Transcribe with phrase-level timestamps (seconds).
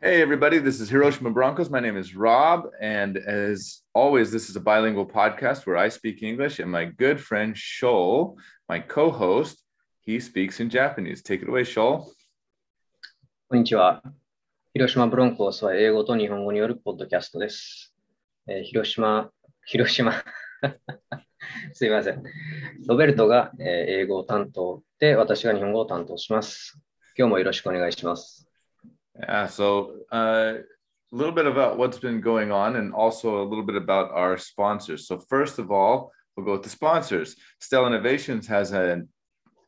[0.00, 1.70] Hey, everybody, this is Hiroshima Broncos.
[1.70, 2.68] My name is Rob.
[2.80, 7.20] And as always, this is a bilingual podcast where I speak English, and my good
[7.20, 8.36] friend Shoal,
[8.68, 9.62] my co host,
[10.00, 11.22] he speaks in Japanese.
[11.22, 12.04] Take it away, Shoal.
[13.48, 14.02] こんにちは。
[14.74, 17.94] 広島ブロンコスは英語と日本語によるポッドキャストです。
[18.46, 19.30] えー広島、
[19.64, 20.22] 広島、
[21.72, 22.22] すいません。
[22.86, 23.66] ロベルトが、えー
[24.02, 26.78] 英語を担当で、私が日本語を担当します。
[27.16, 28.37] 今日もよろしくお願いします。
[29.21, 30.53] Yeah, so uh,
[31.11, 34.37] a little bit about what's been going on and also a little bit about our
[34.37, 35.07] sponsors.
[35.07, 37.35] So, first of all, we'll go with the sponsors.
[37.59, 39.01] Stella Innovations has a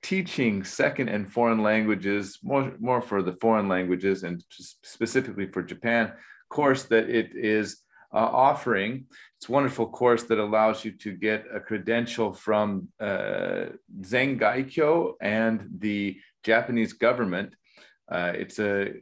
[0.02, 6.14] teaching second and foreign languages, more, more for the foreign languages and specifically for Japan,
[6.50, 7.78] course that it is
[8.14, 9.06] uh, offering.
[9.38, 13.66] It's a wonderful course that allows you to get a credential from uh,
[14.02, 17.54] Zengaikyo and the Japanese government.
[18.12, 18.94] Uh, it's a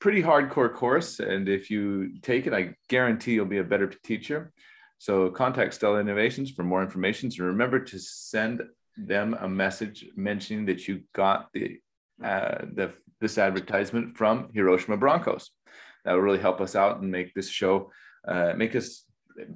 [0.00, 4.52] pretty hardcore course, and if you take it, I guarantee you'll be a better teacher.
[4.98, 7.30] So contact Stella Innovations for more information.
[7.30, 8.62] So remember to send
[8.96, 11.80] them a message mentioning that you got the
[12.22, 15.50] uh, the this advertisement from Hiroshima Broncos.
[16.04, 17.92] That will really help us out and make this show
[18.26, 19.04] uh, make us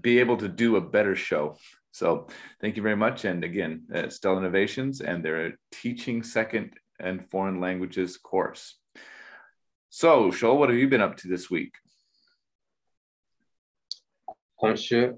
[0.00, 1.56] be able to do a better show.
[1.90, 2.28] So
[2.60, 3.24] thank you very much.
[3.24, 8.76] And again, uh, Stella Innovations and their teaching second and foreign languages course.
[9.91, 11.71] So, Shoal, what have you been up to this week?
[14.55, 15.15] 今週、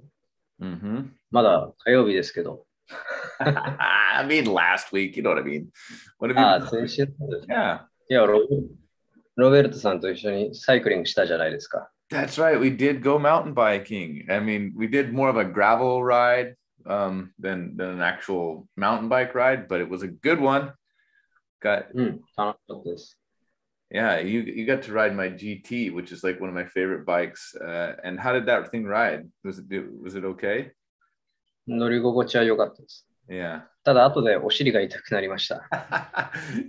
[0.60, 2.66] hmm まだ火曜日ですけど、
[3.40, 5.16] I mean, last week.
[5.16, 5.68] You know what I mean?
[6.20, 6.46] What have you?
[6.46, 7.48] あ been あ、先週です。
[7.48, 8.42] Yeah, いやロ、
[9.36, 11.90] ロベルトさんと一緒にサイクリングしたじゃないですか。
[12.10, 12.60] that's right.
[12.60, 14.26] We did go mountain biking.
[14.30, 16.56] I mean, we did more of a gravel ride
[16.86, 20.74] um, than than an actual mountain bike ride, but it was a good one.
[21.62, 23.20] Got うん、楽しかったです。
[23.92, 27.06] yeah, you you got to ride my GT, which is like one of my favorite
[27.06, 27.56] bikes.
[27.56, 29.28] Uh, and how did that thing ride?
[29.44, 29.66] Was it
[30.02, 30.72] was it okay?
[31.68, 33.08] 乗り心地は良かったです。
[33.30, 33.62] Yeah.
[33.84, 35.68] ただ、後でお尻が痛くなりました。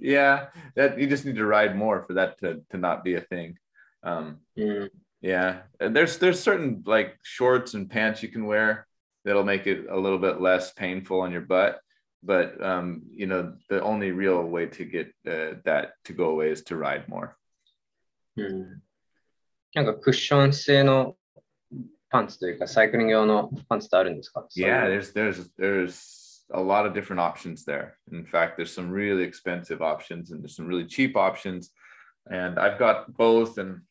[0.00, 3.20] yeah, that you just need to ride more for that to, to not be a
[3.20, 3.54] thing.
[4.02, 4.92] Um, うん、
[5.22, 8.86] yeah, and there's there's certain like shorts and pants you can wear
[9.24, 11.80] that'll make it a little bit less painful on your butt.
[12.24, 16.50] But um, you know, the only real way to get uh, that to go away
[16.50, 17.36] is to ride more.
[18.36, 18.82] うん。
[19.74, 21.16] なんかクッション性の
[22.10, 27.94] パンツというか、サイクリング用のパンツってあるんですか Yeah, そういう there's there's there's a lot of different options there.
[28.12, 31.72] In fact, there's some really expensive options and there's some really cheap options.
[32.30, 33.82] And I've got both and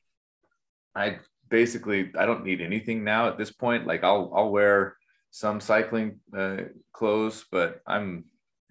[0.96, 1.20] I
[1.50, 3.88] basically I don't need anything now at this point.
[3.88, 4.98] Like I'll I'll wear
[5.34, 6.58] some cycling uh,
[6.94, 8.26] clothes, but I'm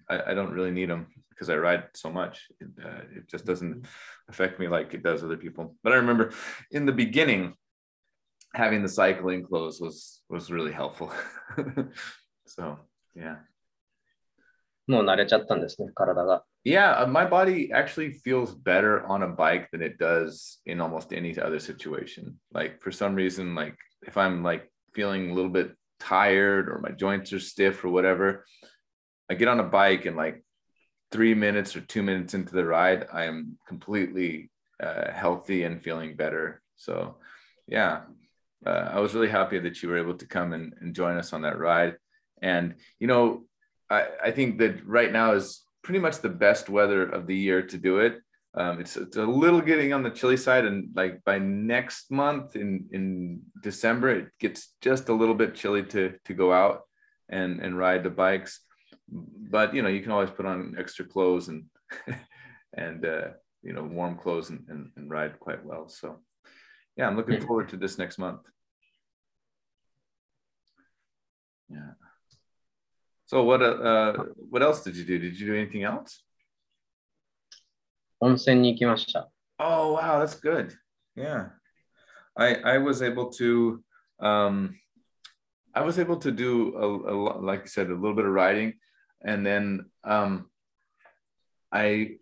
[0.09, 2.47] I, I don't really need them because I ride so much.
[2.59, 3.85] It, uh, it just doesn't
[4.27, 5.75] affect me like it does other people.
[5.83, 6.31] But I remember
[6.71, 7.53] in the beginning,
[8.53, 11.11] having the cycling clothes was was really helpful.
[12.45, 12.79] so
[13.15, 13.37] yeah.
[14.87, 16.43] もう慣れちゃったんですね、体が。
[16.65, 21.13] Yeah, uh, my body actually feels better on a bike than it does in almost
[21.13, 22.33] any other situation.
[22.51, 26.90] Like for some reason, like if I'm like feeling a little bit tired or my
[26.90, 28.44] joints are stiff or whatever,
[29.30, 30.44] I get on a bike and like
[31.10, 34.50] three minutes or two minutes into the ride, I am completely
[34.82, 36.60] uh, healthy and feeling better.
[36.76, 37.16] So
[37.66, 38.02] yeah,
[38.66, 41.32] uh, I was really happy that you were able to come and, and join us
[41.32, 41.96] on that ride.
[42.42, 43.44] And you know,
[43.88, 47.62] I, I think that right now is pretty much the best weather of the year
[47.62, 48.20] to do it.
[48.56, 52.54] Um, it's, it's a little getting on the chilly side, and like by next month
[52.54, 56.82] in in December, it gets just a little bit chilly to to go out
[57.28, 58.60] and and ride the bikes.
[59.08, 61.64] But you know, you can always put on extra clothes and
[62.76, 63.28] and uh,
[63.62, 65.88] you know warm clothes and, and, and ride quite well.
[65.88, 66.20] So
[66.96, 68.42] yeah, I'm looking forward to this next month.
[71.68, 71.92] Yeah.
[73.26, 75.18] So what uh, uh what else did you do?
[75.18, 76.23] Did you do anything else?
[78.19, 79.29] 温泉に行きました。
[79.59, 80.73] Oh wow, that's good.
[81.15, 81.49] Yeah.
[82.37, 83.83] I I was able to
[84.19, 84.75] um
[85.73, 88.31] I was able to do a, a lo- like you said a little bit of
[88.31, 88.75] riding
[89.21, 90.49] and then um
[91.71, 92.17] I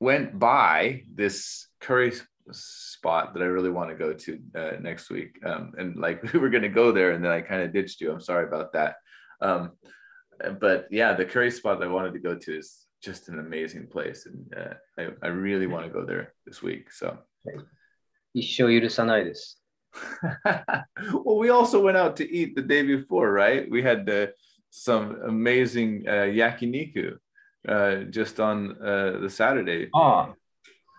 [0.00, 5.10] went by this curry s- spot that I really want to go to uh, next
[5.10, 7.72] week um and like we were going to go there and then I kind of
[7.72, 8.12] ditched you.
[8.12, 8.96] I'm sorry about that.
[9.40, 9.72] Um
[10.60, 14.26] but yeah, the curry spot I wanted to go to is just an amazing place,
[14.26, 16.90] and uh, I, I really want to go there this week.
[16.90, 17.18] So,
[18.32, 19.62] 一生許さないです。
[21.24, 23.70] well, we also went out to eat the day before, right?
[23.70, 24.28] We had uh,
[24.70, 27.18] some amazing uh, yakiniku
[27.68, 29.88] uh, just on uh, the Saturday.
[29.92, 30.34] あ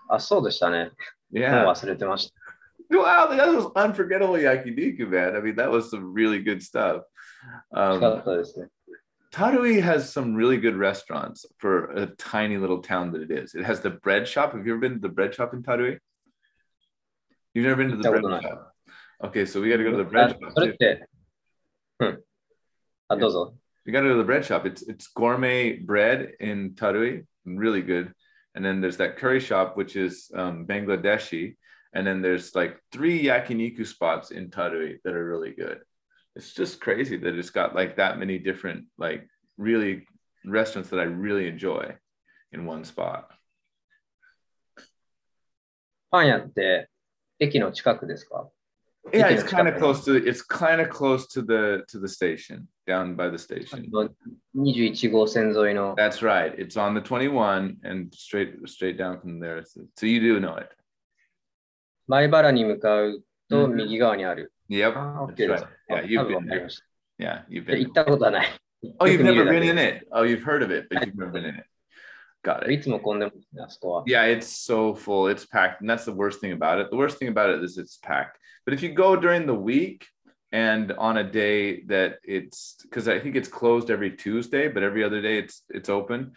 [0.10, 0.86] あ、あ、そうでしたね。
[0.86, 0.92] も
[1.34, 2.36] う Yeah, 忘れてました。
[2.96, 5.36] Wow, that was unforgettable yakiniku, man.
[5.36, 7.04] I mean, that was some really good stuff.
[7.74, 8.68] 美味しかったですね。
[9.33, 13.55] Tarui has some really good restaurants for a tiny little town that it is.
[13.55, 14.53] It has the bread shop.
[14.55, 15.99] Have you ever been to the bread shop in Tarui?
[17.55, 18.75] You've never been to the bread shop.
[19.23, 20.41] Okay, so we got to go to the bread uh, shop.
[22.01, 22.15] Hmm.
[23.11, 23.23] Yeah.
[23.93, 24.67] Got to go to the bread shop.
[24.67, 28.13] It's it's gourmet bread in Tarui, really good.
[28.55, 31.57] And then there's that curry shop, which is um, Bangladeshi.
[31.93, 35.81] And then there's like three yakiniku spots in Tarui that are really good
[36.36, 39.28] It's just crazy that it's got like that many different like
[39.58, 40.06] really
[40.46, 41.96] restaurants that I really enjoy
[42.52, 43.30] in one spot.
[46.12, 46.90] パン屋って
[47.40, 48.50] 駅の近くですか
[49.14, 51.84] Yeah, Okay, it's it's kind of got- close to it's kind of close to the
[51.90, 53.86] to the station, down by the station.
[54.56, 56.56] 21号線沿いの That's right.
[56.58, 59.64] It's on the 21 and straight straight down from there.
[59.64, 60.70] So, so you do know it.
[62.08, 64.52] 前原に向かうとうん右側にある。
[64.70, 64.94] Yep.
[64.98, 65.58] あ、 That's OK で right.
[65.60, 65.66] す。
[65.90, 66.64] Yeah, あ you've 多分 been わかり there.
[66.64, 66.86] ました。
[67.18, 67.80] Yeah, you've で been.
[67.80, 68.48] 行ったことはない。
[69.00, 70.08] Oh, you've よく見る never だけ been in で it.
[70.12, 71.66] Oh, you've heard of it, but you've never been in it.
[72.44, 72.84] Got い it.
[72.84, 74.04] つも混んでますね、あそこは。
[74.06, 75.30] Yeah, it's so full.
[75.32, 75.82] It's packed.
[75.82, 76.90] And that's the worst thing about it.
[76.92, 78.38] The worst thing about it is it's packed.
[78.66, 80.06] But if you go during the week
[80.52, 85.04] and on a day that it's because I think it's closed every Tuesday, but every
[85.04, 86.34] other day it's it's open.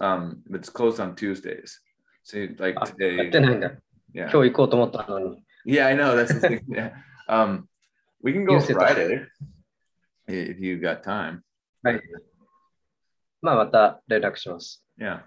[0.00, 1.78] Um, it's closed on Tuesdays.
[2.22, 3.72] So like あやっ today, てないんだ。
[4.14, 4.30] yeah.
[4.30, 5.44] 今日行こうと思ったのに。
[5.66, 6.14] Yeah, I know.
[6.16, 6.60] That's the thing.
[6.68, 6.92] Yeah.
[7.28, 7.68] Um,
[8.24, 8.74] we can go Use it.
[8.74, 9.26] Friday
[10.26, 11.42] if you got time.
[11.82, 12.00] はい。
[13.42, 14.84] まあ、また連絡します。
[14.98, 15.22] Yeah.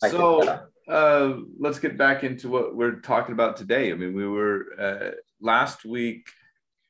[0.00, 0.10] はい。
[0.10, 3.90] So 行ったら uh, let's get back into what we're talking about today.
[3.90, 5.10] I mean, we were uh,
[5.40, 6.28] last week.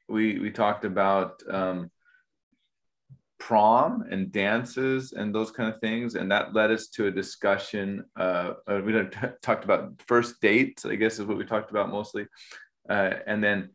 [0.08, 1.90] We we talked about um,
[3.38, 8.04] prom and dances and those kind of things, and that led us to a discussion.
[8.14, 11.70] Uh, uh, we done t- talked about first dates, I guess, is what we talked
[11.70, 12.26] about mostly,
[12.90, 13.70] uh, and then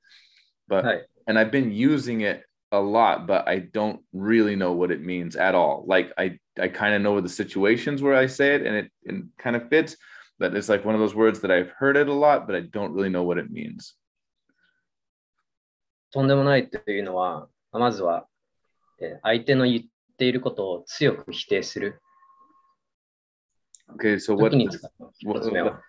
[0.68, 2.44] But, and I've been using it
[2.74, 5.86] a lot, but I don't really know what it means at all.
[5.88, 9.30] Like I, I kind of know the situations where I say it and it and
[9.38, 9.96] kind of fits,
[10.39, 12.63] But it's like one of those words that I've heard it a lot, but I
[12.63, 13.97] don't really know what it means.
[16.11, 18.27] とんでもないというのは、まずは、
[19.01, 22.01] えー相手の言っていることを強く否定する
[23.97, 24.51] Okay, so what?
[24.51, 25.81] 時に使う一 what- つ目は。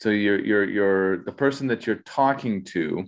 [0.00, 3.04] So you're you're you're the person that you're talking to.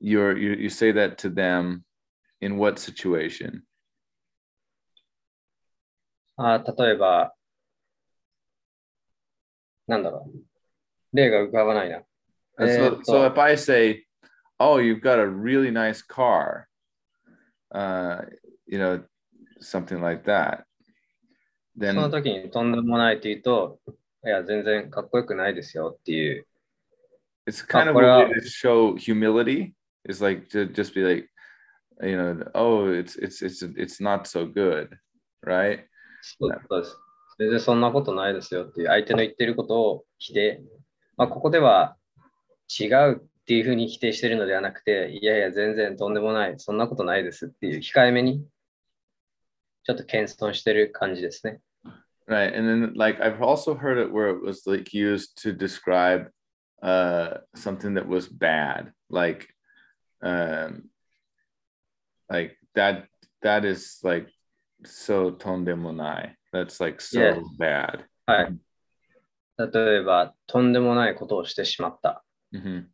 [0.00, 1.82] You're you you say that to them
[2.40, 3.62] in what situation?
[6.36, 7.34] あー例えば、
[9.88, 11.16] なんだろう。
[11.16, 12.02] 例が浮かばないな。
[12.56, 14.06] And え so ーっ so と if I say,
[14.58, 16.66] "Oh, you've got a really nice car,"
[17.72, 18.24] uh,
[18.66, 19.04] you know,
[19.60, 20.64] something like that,
[21.78, 23.80] その then 時にとんでもないと言うと、
[24.24, 26.46] いや、全然かっこよくないですよっていう。
[27.46, 29.74] it's kind of but, a uh, way to show humility.
[30.04, 31.28] It's like to just be like,
[32.02, 34.96] you know, oh, it's it's it's it's not so good,
[35.44, 35.80] right?
[36.22, 36.96] そうそうです。
[37.39, 40.61] 全然そんなことないですよっていう相手の言ってることを否定。
[41.15, 41.95] まあ、ここでは
[42.79, 48.45] 違うっていうふうに否定してるのではなくて、いやいや、全然とんでもない、そんなことないですっていう控えめに、
[49.83, 51.61] ちょっと謙遜してる感じですね。
[52.27, 52.53] Right.
[52.53, 56.29] And then, like, I've also heard it where it was like used to describe
[56.83, 59.47] uh, something that was bad, like,
[60.21, 60.89] um,
[62.29, 63.07] like that,
[63.41, 64.29] that is like
[64.85, 66.35] so tondemonai.
[66.51, 67.41] That's like so Yeah.
[67.57, 68.05] bad.
[68.25, 68.57] はい。
[69.57, 72.23] 例えば、とんでもないことをしてしまった。
[72.53, 72.85] hmm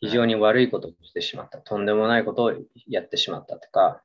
[0.00, 1.58] 非常に悪いことをしてしまった。
[1.58, 2.54] とんでもないことを
[2.88, 4.02] やってしまったとか。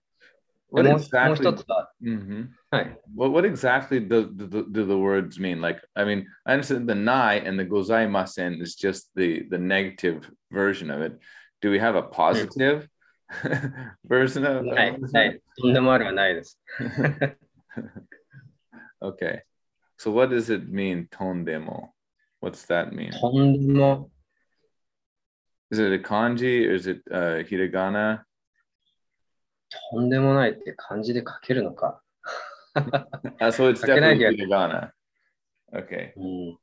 [0.72, 1.36] で What exactly?
[1.36, 3.00] 一つは、hmm はい。
[3.16, 5.62] What, what exactly do, do, do the words mean?
[5.62, 10.30] Like, I mean, I understand the nai and the gozaimasen is just the, the negative
[10.52, 11.18] version of it.
[11.62, 12.88] Do we have a positive
[14.08, 16.30] version of, な
[19.01, 19.43] Okay.
[19.99, 21.91] So what does it mean, tondemo?
[22.41, 23.13] What's that mean?
[23.13, 24.11] とんでも、
[25.71, 28.25] Is it a kanji or is it uh, hiragana?
[29.91, 32.03] とんでもないって漢字で書けるのか。
[32.75, 34.91] Uh, so it's 書けない definitely けど hiragana.
[35.73, 36.13] Okay.
[36.17, 36.59] うん、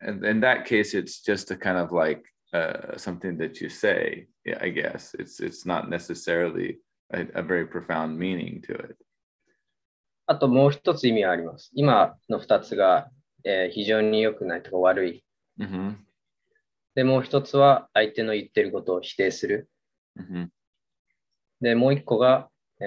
[0.00, 4.26] And in that case, it's just a kind of like uh, something that you say.
[4.44, 6.78] Yeah, I guess it's it's not necessarily
[7.12, 8.96] a, a very profound meaning to it.
[10.29, 11.71] あともう一つ意味はあります。
[11.73, 13.09] 今の二つが、
[13.43, 15.25] えー非常に良くないとか悪い。
[15.59, 15.95] Mm-hmm.
[16.93, 19.67] で、もう一つは相手の言ってることを否定する。
[20.19, 20.49] Mm-hmm.
[21.61, 22.47] で、もう一個が、
[22.79, 22.85] え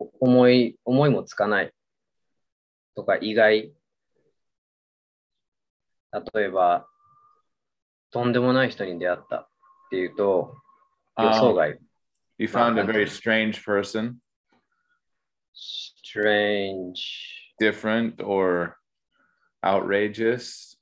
[0.00, 1.72] ー思い、思いもつかない
[2.94, 3.72] とか意外。
[6.12, 6.86] 例えば、
[8.12, 9.48] とんでもない人に出会ったっ
[9.90, 10.54] ていうと、
[11.18, 11.78] 予想 Um, 外。
[12.38, 14.18] you found a very strange person,
[15.58, 17.38] strange.
[17.58, 18.76] different or
[19.64, 20.78] outrageous?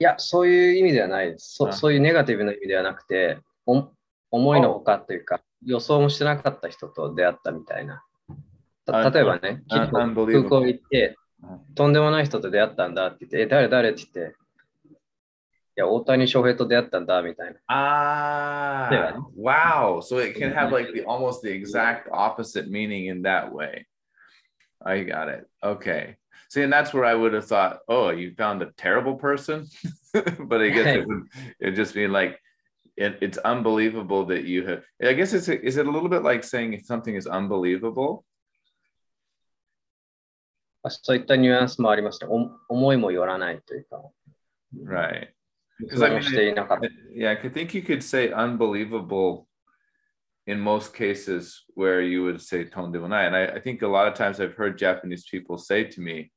[0.00, 1.54] いや、そういう意味ではないです。
[1.56, 3.90] そあそういうネガティブな意味ではなくて、お
[4.30, 8.04] 思いのほかというか、予想もしてなかった人と出会ったみたいな。
[8.86, 14.36] 例えばね、空港行ってう、とんでもない人と出会ったんだって言って、え、誰誰って言って、い
[15.77, 17.59] や、大谷翔平と出会ったんだみたいな。
[17.67, 19.13] Ah, Yeah.
[19.35, 19.99] wow.
[20.01, 23.85] So it can have like the almost the exact opposite meaning in that way.
[24.85, 25.47] I got it.
[25.63, 26.17] Okay.
[26.49, 29.67] See, and that's where I would have thought, oh, you found a terrible person.
[30.13, 31.23] but I guess it would
[31.59, 32.39] it just be like
[32.95, 36.43] it, it's unbelievable that you have I guess it's is it a little bit like
[36.43, 38.23] saying if something is unbelievable?
[40.83, 42.27] あそういったニュアンスもありました。
[42.29, 44.03] お思いもよらないというか、
[44.85, 45.29] Right.
[45.78, 46.78] because I mean, I,
[47.12, 49.48] yeah, I could think you could say unbelievable
[50.48, 53.26] in most cases where you would say ton de monai.
[53.26, 56.32] And I, think a lot of times I've heard Japanese people say to me,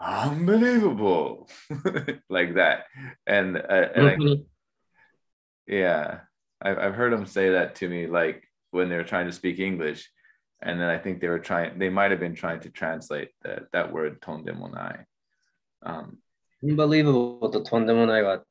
[0.00, 1.48] unbelievable,
[2.28, 2.86] like that.
[3.24, 4.42] And, uh, and mm-hmm.
[4.42, 6.18] I, yeah,
[6.60, 9.60] I've, I've heard them say that to me, like when they were trying to speak
[9.60, 10.10] English.
[10.60, 13.66] And then I think they were trying, they might have been trying to translate that,
[13.72, 15.04] that word ton monai.
[15.84, 16.18] Um,
[16.63, 18.43] unbelievable ととんでもないは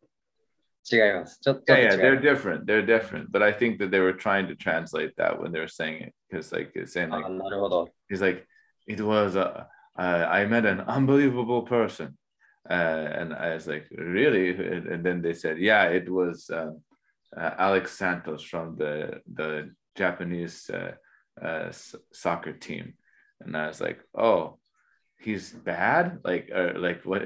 [0.90, 1.38] 違います。
[1.40, 2.64] ちょっと yeah, 違 yeah, い they're ます different.
[2.64, 3.30] They're different.
[3.30, 6.14] But I think that they were trying to translate that when they were saying it
[6.28, 7.88] because, like, it's saying likeあなるほど。
[8.08, 8.46] he's like
[8.88, 12.16] it was a uh, I met an unbelievable person,
[12.68, 14.50] uh, and I was like, really?
[14.50, 16.80] And, and then they said, yeah, it was um,
[17.36, 20.92] uh, Alex Santos from the the Japanese uh,
[21.42, 22.94] uh, s- soccer team,
[23.40, 24.56] and I was like, oh.
[25.18, 27.22] He's bad, like, or like what?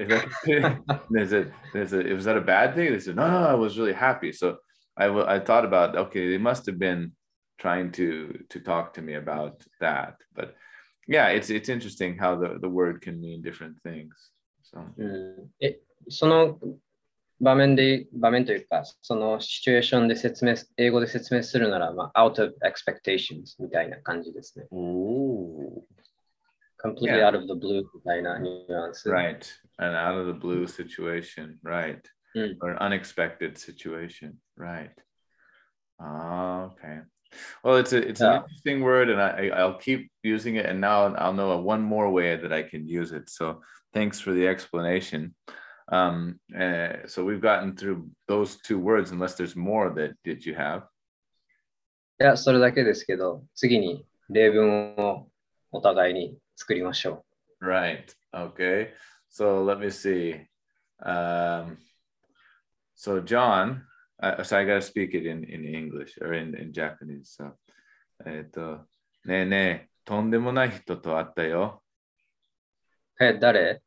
[1.09, 2.13] there's a, there's a.
[2.13, 2.91] Was that a bad thing?
[2.91, 4.33] They said, no, no, I was really happy.
[4.33, 4.57] So
[4.97, 7.13] I, w- I thought about, okay, they must have been
[7.57, 10.15] trying to to talk to me about that.
[10.35, 10.55] But
[11.07, 14.13] yeah, it's it's interesting how the, the word can mean different things.
[14.61, 16.59] So うんえ、その
[17.39, 24.65] 場面で、場面というか、そのシチュエーションで説明、英語で説明するなら、まあ、out of expectations みたいな感じですね。
[24.71, 25.83] Ooh.
[26.79, 27.27] completely Yeah.
[27.27, 29.09] out of the blue みたいなニュアンス。
[29.09, 29.39] right,
[29.77, 32.01] an out of the blue situation, right,
[32.35, 32.57] Mm.
[32.61, 34.91] or an unexpected situation, right.
[35.99, 37.01] Ah, okay.
[37.63, 38.43] Well, it's a it's an Yeah.
[38.43, 42.09] interesting word, and I I- I'll keep using it, and now I'll know one more
[42.11, 43.29] way that I can use it.
[43.29, 43.61] So
[43.93, 45.33] thanks for the explanation.
[45.87, 50.55] Um, uh, so we've gotten through those two words, unless there's more that did you
[50.55, 50.87] have.
[52.19, 55.29] いや、それだけですけど、次に例文を
[55.71, 57.24] お互いに 作りましょ
[57.62, 58.04] Right.
[58.34, 58.92] Okay.
[59.30, 60.46] So let me see.
[61.02, 61.78] Um,
[62.94, 63.86] so John,
[64.22, 67.36] uh, so I got to speak it in, in English or in, in Japanese.
[67.38, 67.52] So,
[68.26, 68.86] えっと、
[69.24, 71.82] ねえねえ、とんでもない人と会ったよ。
[73.18, 73.80] え、誰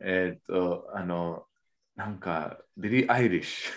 [0.00, 1.46] えーっと、あの、
[1.96, 3.70] なんか、ビリー・アイリッシ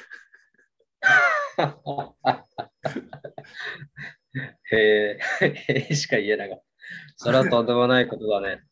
[4.72, 6.65] へえ、へえしか言えなかった。
[7.18, 8.64] それはとんでもないことだね。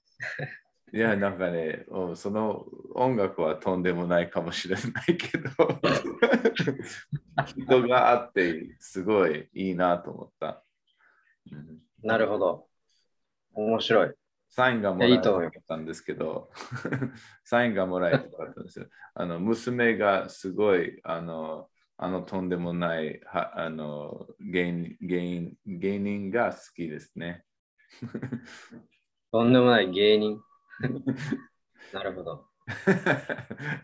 [0.93, 0.97] ュ。
[0.97, 5.49] いや、なんかね、うんその音楽はとんでもないかもしれないけど、
[7.45, 10.63] 人があってすごいいいなと思った。
[11.51, 12.67] うんなるほど。
[13.53, 14.13] 面白い。
[14.49, 15.19] サインがもらえ
[15.67, 16.51] たんですけど、
[17.43, 18.87] サインがもらえたかったんですよ。
[19.15, 27.45] あの娘がすごい、あの、あのとんでもないはあの芸人芸人芸人が好きですね。
[29.32, 30.40] とんでもない芸人。
[31.92, 32.46] なるほど。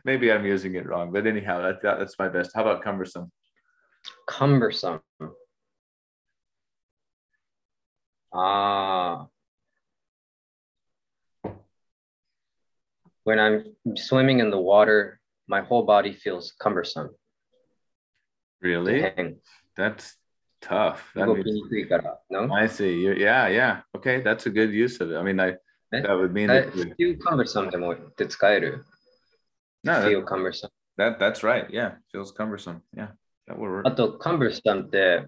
[0.05, 2.53] Maybe I'm using it wrong, but anyhow, that, that, that's my best.
[2.55, 3.31] How about cumbersome?
[4.27, 5.01] cumbersome.
[8.31, 9.31] ああ。
[13.25, 17.11] When I'm swimming in the water, my whole body feels cumbersome.
[18.61, 19.01] Really?
[19.01, 19.41] 変
[19.77, 20.17] That's
[20.62, 21.14] tough.
[21.16, 22.20] That 動 means, きにくいから。
[22.30, 22.54] No?
[22.54, 23.00] I see.
[23.02, 23.82] You, yeah, yeah.
[23.96, 25.18] Okay, that's a good use of it.
[25.18, 25.58] I mean, I
[25.92, 26.02] Eh?
[26.02, 28.86] that would mean え that, feel cumbersome でもって使える
[29.84, 30.70] no, that, feel cumbersome.
[30.98, 31.68] that that's right.
[31.72, 32.82] Yeah, feels cumbersome.
[32.96, 33.14] Yeah,
[33.48, 33.88] that would work.
[33.88, 35.28] あと、cumbersome って、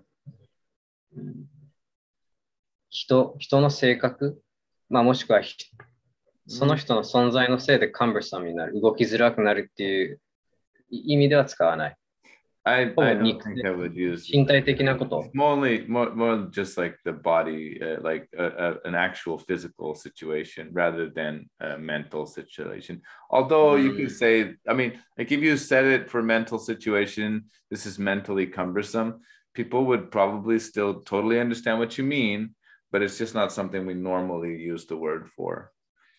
[1.16, 1.48] うん
[2.92, 4.42] 人、人の性格、
[4.90, 5.56] まあ、もしくはひ
[6.48, 10.20] その人の存在のせいで cumbersome になる、動きづらくなるっていう
[10.90, 11.96] 意味では使わない。
[12.65, 13.45] I, Oh, I don't Nick.
[13.45, 15.31] think I would use 身体的なこと。
[15.33, 19.95] more only more, more just like the body, uh, like a, a, an actual physical
[19.95, 23.01] situation rather than a mental situation.
[23.31, 24.11] Although you can Mm.
[24.11, 29.21] say, I mean, like if you said it for mental situation, this is mentally cumbersome.
[29.55, 32.55] People would probably still totally understand what you mean,
[32.91, 35.71] but it's just not something we normally use the word for.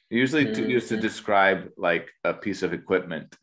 [0.09, 1.01] Usually to use to Mhm.
[1.01, 3.35] describe like a piece of equipment.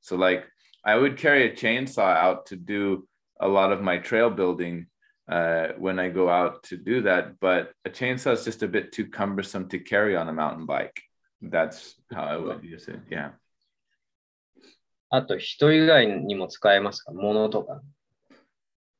[0.00, 0.48] So like
[0.84, 3.06] I would carry a chainsaw out to do
[3.40, 4.86] a lot of my trail building
[5.30, 8.92] uh, when I go out to do that, but a chainsaw is just a bit
[8.92, 11.00] too cumbersome to carry on a mountain bike.
[11.40, 13.00] That's how I would use it.
[13.10, 13.32] Yeah.
[15.12, 17.82] あと、人以外にも使えますか物とか、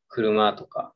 [0.08, 0.92] 車とか。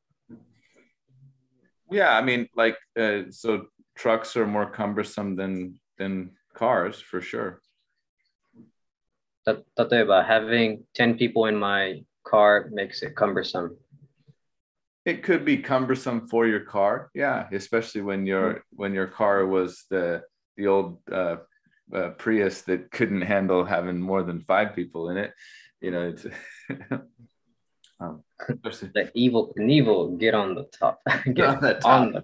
[1.90, 7.60] Yeah, I mean, like, uh, so trucks are more cumbersome than than cars for sure.
[9.47, 13.77] Tateba, having 10 people in my car makes it cumbersome.
[15.05, 17.09] It could be cumbersome for your car.
[17.15, 18.59] Yeah, especially when your hmm.
[18.71, 20.23] when your car was the
[20.57, 21.37] the old uh,
[21.93, 25.33] uh, Prius that couldn't handle having more than five people in it.
[25.81, 26.25] You know, it's
[27.99, 31.01] um, the Evel Knievel get on the top.
[31.33, 31.85] get on the top.
[31.85, 32.23] On the,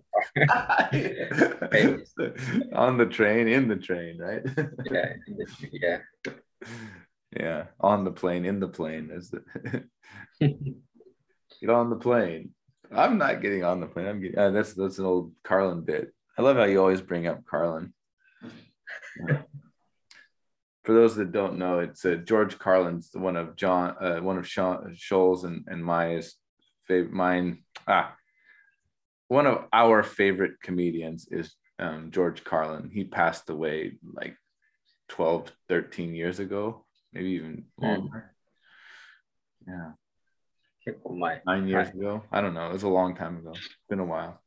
[2.75, 4.43] on the train, in the train, right?
[4.91, 5.13] yeah,
[5.71, 5.99] yeah
[7.35, 9.09] yeah, on the plane, in the plane.
[9.11, 9.43] Is the
[10.39, 12.51] get on the plane.
[12.91, 14.07] I'm not getting on the plane.
[14.07, 14.37] I'm getting.
[14.37, 16.13] Uh, that's that's an old Carlin bit.
[16.37, 17.93] I love how you always bring up Carlin.
[20.83, 24.45] For those that don't know, it's uh, George Carlin's one of John, uh, one of
[24.45, 26.35] Scholl's and and Maya's
[26.87, 27.11] favorite.
[27.11, 28.15] Mine, ah,
[29.27, 32.91] one of our favorite comedians is um, George Carlin.
[32.93, 34.35] He passed away like
[35.09, 38.33] 12, 13 years ago, maybe even longer.
[39.67, 39.73] Mm.
[39.73, 39.91] Yeah.
[41.45, 42.23] Nine years ago.
[42.31, 42.69] I don't know.
[42.69, 43.51] It was a long time ago.
[43.55, 44.41] It's been a while.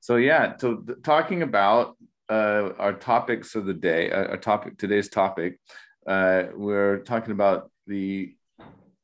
[0.00, 1.96] So yeah, so th- talking about
[2.30, 5.58] uh, our topics of the day, uh, our topic today's topic,
[6.06, 8.34] uh, we're talking about the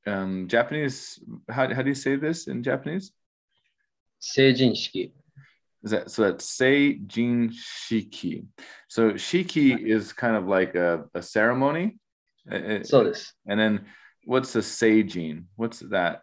[0.07, 1.19] um, Japanese.
[1.49, 3.13] How, how do you say this in Japanese?
[5.85, 8.47] is that so that's Sei Jin Shiki.
[8.89, 11.99] So Shiki is kind of like a, a ceremony.
[12.83, 13.33] So this.
[13.47, 13.87] And then
[14.25, 15.45] what's the Seijin?
[15.57, 16.23] What's that?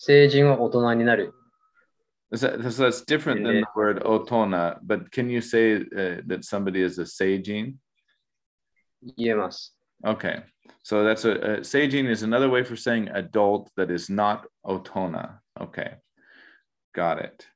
[0.00, 1.30] Seijin
[2.32, 6.44] is that, so that's different than the word otona, but can you say uh, that
[6.44, 7.76] somebody is a seijin?
[9.16, 9.70] Yes.
[10.04, 10.42] Okay.
[10.82, 15.38] So that's a, a seijin is another way for saying adult that is not otona.
[15.60, 15.94] Okay.
[16.94, 17.46] Got it.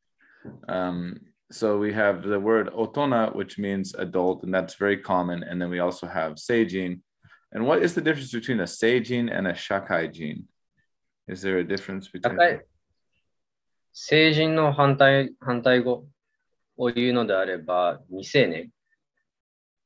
[0.68, 1.20] Um,
[1.52, 5.44] so we have the word otona, which means adult, and that's very common.
[5.44, 7.02] And then we also have seijin.
[7.52, 10.44] And what is the difference between a seijin and a shakaijin?
[11.28, 12.36] Is there a difference between?
[12.36, 12.62] 高い。
[13.94, 16.06] 成人の反対反対語
[16.78, 18.72] を言うのであれば、未成年。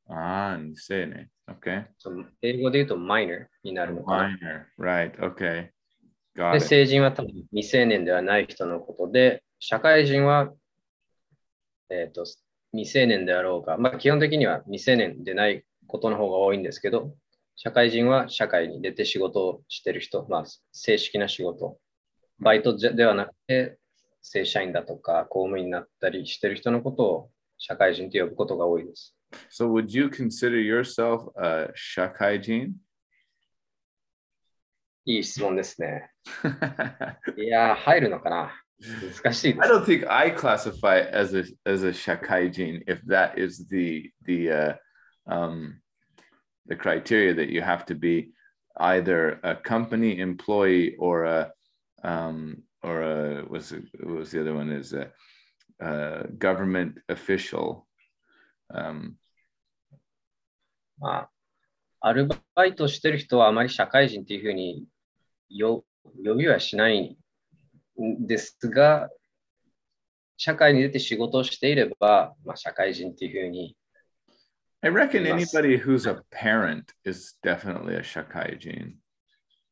[0.09, 1.27] Ah, nisene.
[1.47, 1.85] Okay.
[1.97, 4.37] そう英語で言うと minor になるのかな。
[4.41, 4.65] Minor.
[4.77, 5.11] Right.
[5.19, 5.69] Okay.
[6.34, 10.52] で.成人は多分未成年ではない人のことで、社会人は
[11.90, 12.24] えっ、と、
[12.72, 17.14] 未成年であろうが、まあ基本的には未成年でないことの方が多いんですけど、
[17.56, 21.78] 社会人は社会に出て仕事をしてる人、まあ正式な仕事、
[22.40, 23.78] バイトじゃではなくて、
[24.22, 29.14] 正社員だとか公務員になったりしてる人のことを社会人と呼ぶことが多いです。
[29.50, 32.72] So would you consider yourself a shakaijin?
[35.06, 36.10] いい質問ですね。
[37.36, 38.52] いやー、入るのかな
[39.22, 39.74] 難しいで I す。
[39.74, 44.76] don't think I classify as a as a shakaijin if that is the the uh,
[45.26, 45.80] um,
[46.66, 48.32] the criteria that you have to be
[48.78, 51.52] either a company employee or a
[52.02, 55.10] um, or a was it, what was the other one is a,
[55.80, 57.86] a government official.
[58.74, 59.16] Um,
[60.98, 61.30] まあ、
[62.00, 64.84] アルバイトしてる人はあまり社会人っていうふうによ
[65.51, 65.83] 呼
[66.35, 67.17] びはしない
[67.99, 69.09] んですが、
[70.37, 73.75] 社会に出て仕事をしていれば、まあ、社会人っていうふうに、
[74.81, 75.53] I reckon Yes.
[75.53, 78.95] anybody who's a parent is definitely a shakaijin.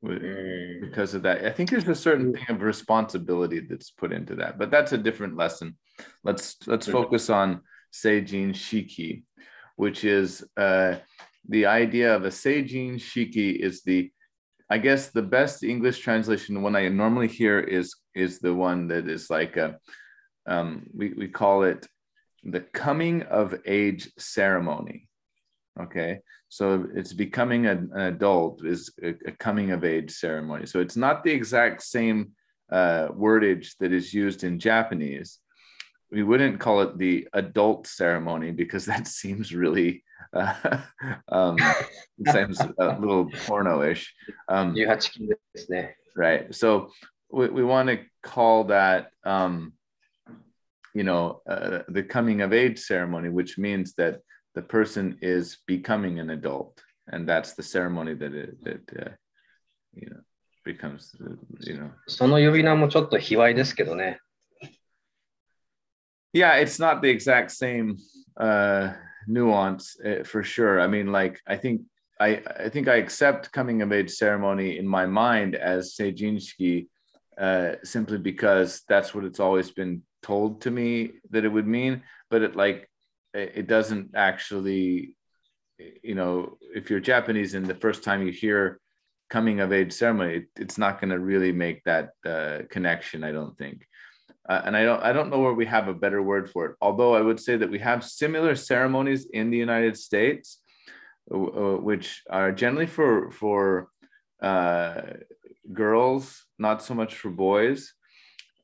[0.04, 1.44] う With- ん because of that.
[1.46, 4.98] I think there's a certain thing of responsibility that's put into that, but that's a
[4.98, 5.76] different lesson.
[6.24, 6.92] Let's let's Mhm.
[6.92, 7.62] focus on
[7.92, 9.24] Seijin Shiki,
[9.78, 11.00] which is uh,
[11.50, 14.12] the idea of a Seijin Shiki is the
[14.73, 18.89] I guess the best English translation, the one I normally hear is is the one
[18.89, 19.79] that is like a
[20.47, 21.87] um, we, we call it
[22.43, 25.09] the coming of age ceremony.
[25.79, 26.21] Okay.
[26.49, 30.65] So it's becoming an, an adult is a, a coming of age ceremony.
[30.65, 32.33] So it's not the exact same
[32.71, 35.39] uh, wordage that is used in Japanese.
[36.11, 40.12] We wouldn't call it the adult ceremony because that seems really uh,
[41.30, 41.58] um,
[42.32, 44.14] seems a little porno-ish.
[44.48, 45.98] Um, 18金ですね。
[46.18, 46.90] right so
[47.32, 49.74] we, we want to call that um
[50.94, 54.20] you know uh, the coming of age ceremony which means that
[54.56, 59.12] the person is becoming an adult and that's the ceremony that it that uh,
[59.94, 60.22] you know
[60.66, 64.20] becomes uh, you know その呼び名もちょっと卑猥ですけどね。
[66.34, 67.96] yeah it's not the exact same
[68.40, 68.94] uh
[69.27, 70.81] nuance uh, for sure.
[70.81, 71.83] I mean like i think
[72.21, 76.87] i i think i accept coming of age ceremony in my mind as seijinshiki
[77.39, 82.03] uh simply because that's what it's always been told to me that it would mean.
[82.31, 82.89] But it like
[83.35, 85.17] it it doesn't actually
[86.03, 88.79] you know if you're japanese and the first time you hear
[89.31, 93.33] coming of age ceremony it, it's not going to really make that uh, connection i
[93.33, 93.87] don't think
[94.49, 96.77] uh, and I don't I don't know where we have a better word for it.
[96.81, 100.59] Although I would say that we have similar ceremonies in the United States,
[101.33, 103.89] uh, which are generally for for
[104.43, 105.03] uh,
[105.73, 107.93] girls, not so much for boys,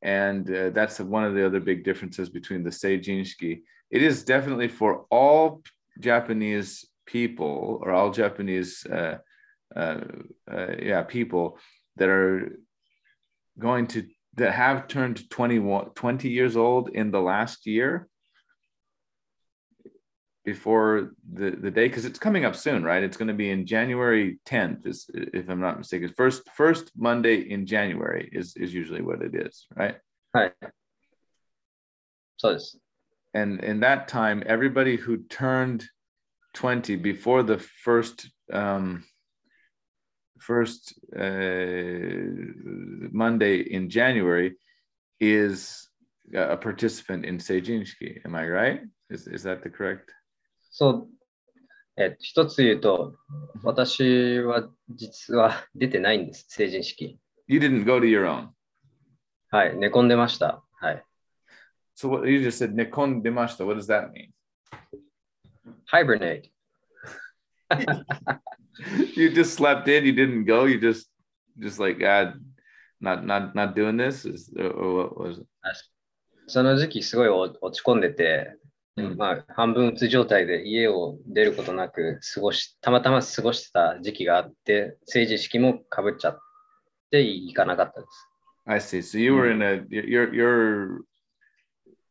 [0.03, 3.63] and uh, that's one of the other big differences between the seijinshiki.
[3.91, 5.63] It is definitely for all
[6.01, 9.19] Japanese people or all Japanese uh,
[9.77, 10.01] uh,
[10.83, 11.59] yeah people
[11.97, 12.59] that are
[13.59, 14.05] going to
[14.39, 18.09] that have turned 21, 20 years old in the last year
[20.45, 23.03] before the, the day because it's coming up soon right?
[23.03, 26.13] It's going to be in january 10th is, if i'm not mistaken.
[26.17, 29.97] First first monday in january is, is usually what it is right?
[30.33, 30.55] Right.
[32.39, 32.77] So it's
[33.35, 35.85] and in that time everybody who turned
[36.55, 39.05] 20 before the first um,
[40.39, 42.13] first uh,
[43.13, 44.57] monday in january
[45.21, 45.89] is
[46.35, 50.13] a participant in seijinshiki am i right is, is that the correct
[50.71, 51.09] そう、
[51.97, 53.17] えっと、一つ言うと、
[53.65, 57.19] 私は実は出てないんです、成人式。
[57.49, 58.49] you didn't go to your own
[59.51, 60.63] はい、寝込んでました。
[60.81, 61.03] はい。
[61.97, 64.31] so what you just said nikon demashita what does that mean
[65.87, 66.51] hibernate。
[69.17, 71.09] You just slept in you didn't go you just
[71.59, 72.33] just like ah,
[73.01, 75.47] not not not doing this is or, what was it
[76.49, 78.57] その時期すごい落ち込んでて、
[78.97, 86.39] うんまあ、半分うつ状態で家を出ることなく過ごし、たまたま過ごしてた時期があって、成人式もかぶっちゃっ
[87.11, 88.29] て行かなかったです。
[88.65, 88.99] I see.
[88.99, 91.01] So you were in a your your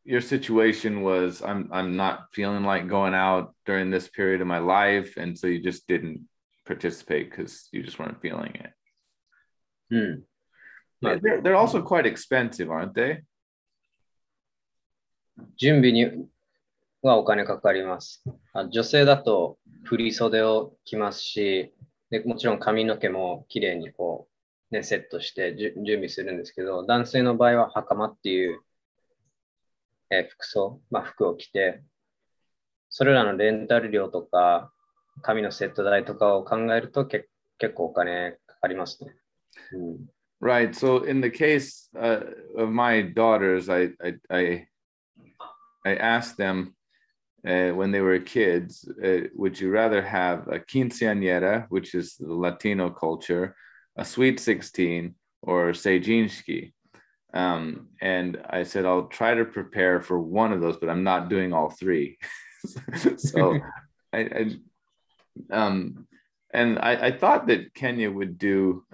[0.07, 4.59] your situation was I'm I'm not feeling like going out during this period of my
[4.59, 6.21] life, and so you just didn't
[6.65, 8.73] participate because you just weren't feeling it.
[9.91, 10.23] うん。
[11.01, 13.21] まあ They're, they're also quite expensive, aren't they?
[15.57, 16.05] 準備に
[17.01, 18.23] はお金かかります。
[18.53, 21.73] あ女性だと振り袖を着ますし、
[22.09, 24.27] でもちろん髪の毛もきれいにこ
[24.71, 28.61] う、ね、セットしてじゅ準備するんですけど、男性の場合は袴っていう
[30.10, 31.82] えー服装、まあ、服を着て、
[32.88, 34.72] それらのレンタル料とか、
[35.22, 39.14] 紙のセット代とかを考えるとけ結構お金かかりますね。
[39.72, 39.98] うん
[40.40, 40.72] Right.
[40.72, 42.20] So in the case uh,
[42.56, 44.66] of my daughters, I I I,
[45.84, 46.76] I asked them
[47.44, 52.32] uh, when they were kids, uh, would you rather have a quinceañera, which is the
[52.32, 53.56] Latino culture,
[53.96, 56.72] a sweet sixteen, or sejinski?
[57.34, 61.28] Um, and I said I'll try to prepare for one of those, but I'm not
[61.28, 62.18] doing all three.
[63.16, 63.58] so
[64.12, 64.56] I, I
[65.50, 66.06] um,
[66.52, 68.84] and I, I thought that Kenya would do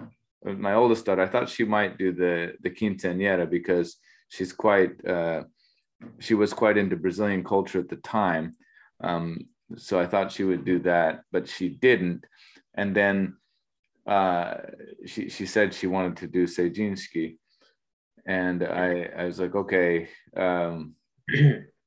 [0.43, 1.21] my oldest daughter.
[1.21, 3.97] I thought she might do the the quinceañera because
[4.29, 5.43] she's quite uh,
[6.19, 8.55] she was quite into Brazilian culture at the time.
[9.01, 12.25] Um, so I thought she would do that, but she didn't.
[12.75, 13.37] And then
[14.05, 14.55] uh,
[15.05, 17.37] she she said she wanted to do Sejinski,
[18.26, 20.08] and I I was like, okay.
[20.36, 20.94] Um,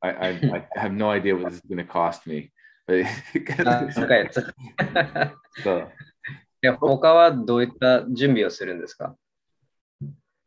[0.04, 2.52] I, I, I have no idea what this is going to cost me.
[2.86, 3.06] But
[3.96, 4.46] 高いやつ。
[5.64, 5.88] so,
[6.62, 9.16] で他はどういった準備をするんですか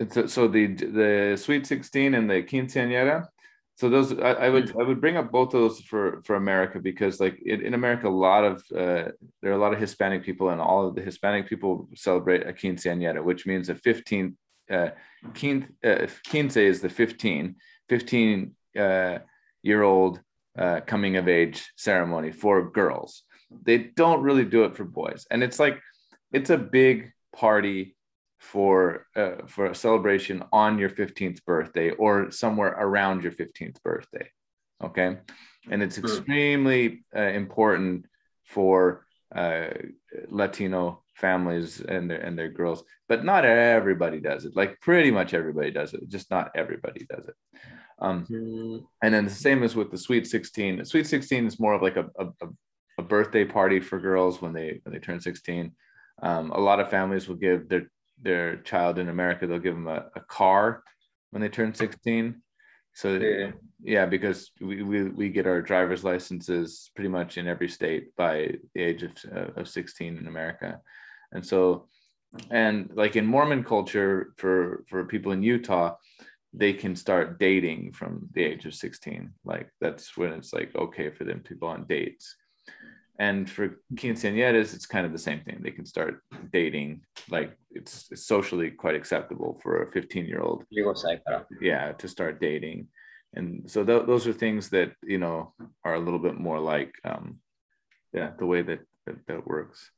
[0.00, 3.28] it's, so the the sweet 16 and the quinceañera
[3.76, 6.80] so those I, I would i would bring up both of those for for america
[6.80, 9.12] because like in, in america a lot of uh,
[9.42, 12.52] there are a lot of hispanic people and all of the hispanic people celebrate a
[12.52, 14.34] quinceañera which means a 15
[14.71, 14.89] uh,
[15.35, 17.55] quince, uh, quince is the 15
[17.89, 19.19] 15 uh,
[19.63, 20.21] year old
[20.57, 23.23] uh, coming of age ceremony for girls.
[23.63, 25.27] They don't really do it for boys.
[25.29, 25.79] And it's like
[26.31, 27.95] it's a big party
[28.39, 34.27] for uh, for a celebration on your 15th birthday or somewhere around your 15th birthday
[34.83, 35.17] okay?
[35.69, 38.05] And it's extremely uh, important
[38.45, 39.67] for uh,
[40.27, 42.79] latino families and their and their girls
[43.09, 44.55] but not everybody does it.
[44.61, 47.35] Like pretty much everybody does it just not everybody does it.
[48.05, 48.77] Um, Hmm.
[49.03, 51.97] and then the same as with the sweet 16 sweet 16 is more of like
[52.03, 52.55] a, a, a-
[52.97, 55.71] a birthday party for girls when they when they turn 16
[56.27, 57.85] um, a lot of families will give their
[58.27, 60.83] their child in america they'll give them a, a car
[61.31, 62.41] when they turn 16
[63.01, 63.51] so Yeah.
[63.95, 68.33] yeah because we, we we get our driver's licenses pretty much in every state by
[68.73, 70.69] the age of, uh, of 16 in america
[71.31, 71.87] and so
[72.49, 75.95] and like in mormon culture for for people in utah
[76.53, 81.09] they can start dating from the age of 16 like that's when it's like okay
[81.09, 82.35] for them to go on dates.
[83.19, 85.59] And for quinceañeras it's kind of the same thing.
[85.61, 90.65] They can start dating like it's, it's socially quite acceptable for a 15 year old
[91.61, 92.87] yeah to start dating.
[93.33, 95.53] And so th- those are things that you know
[95.85, 97.39] are a little bit more like um
[98.13, 99.89] yeah the way that that, that works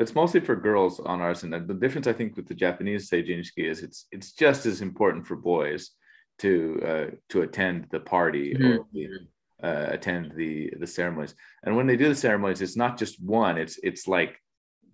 [0.00, 3.10] it's mostly for girls on ours and the, the difference i think with the japanese
[3.10, 5.90] seijinski is it's it's just as important for boys
[6.38, 9.08] to uh to attend the party or the,
[9.62, 13.56] uh, attend the the ceremonies and when they do the ceremonies it's not just one
[13.56, 14.40] it's it's like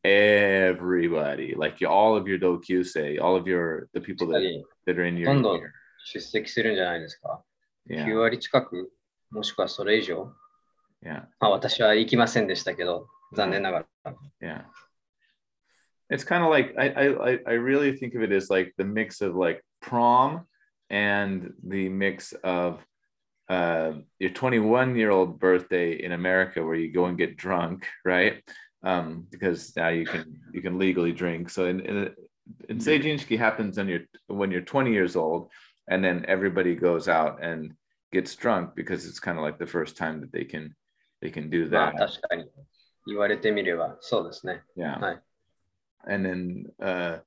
[0.05, 4.65] everybody like you, all of your dokyusei all of your the people 確か that, に
[4.87, 5.71] that are in your どんどん year.
[6.05, 7.43] 出席するんじゃないですか。
[7.89, 8.93] yeah 9割近く、
[9.31, 10.33] もしくはそれ以上。
[11.05, 14.15] yeah まあ、私は行きませんでしたけど、残念ながら。
[14.41, 14.65] yeah
[16.11, 18.85] it's kind of like I, I I- i really think of it as like the
[18.85, 20.47] mix of like prom
[20.91, 22.85] and the mix of
[23.49, 28.43] uh, your 21 year old birthday in america where you go and get drunk right
[28.85, 32.15] um, because now you can you can legally drink so in in,
[32.69, 35.51] in seijinski happens when you're when you're 20 years old
[35.89, 37.73] and then everybody goes out and
[38.13, 40.75] gets drunk because it's kind of like the first time that they can
[41.21, 42.51] they can do まあ that 確かに。
[43.07, 44.63] 言われてみれば、そうですね。
[44.77, 45.19] yeah Right.
[46.06, 47.18] And then uh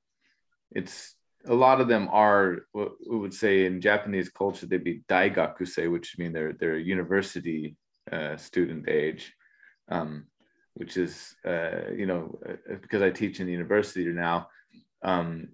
[0.71, 1.15] it's
[1.47, 5.91] a lot of them are what we would say in japanese culture they'd be daigakusei
[5.91, 7.75] which mean they're they're university
[8.11, 9.33] uh, student age
[9.89, 10.25] um
[10.75, 14.47] which is uh you know uh, because i teach in the university now
[15.03, 15.49] um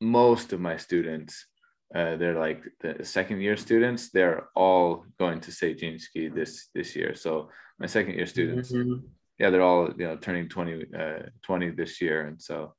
[0.00, 1.46] most of my students
[1.94, 7.14] uh, they're like the second year students they're all going to seijinski this this year
[7.14, 9.02] so my second year students Mhm
[9.39, 12.73] yeah, they're all you know turning 20, uh, 20 this year, and so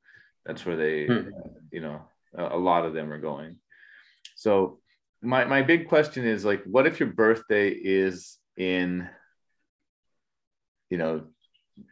[0.45, 1.33] that's where they, Hmm.
[1.33, 2.01] uh, you know,
[2.37, 3.57] a, a lot of them are going.
[4.35, 4.79] So
[5.21, 9.09] my my big question is like, what if your birthday is in,
[10.89, 11.27] you know,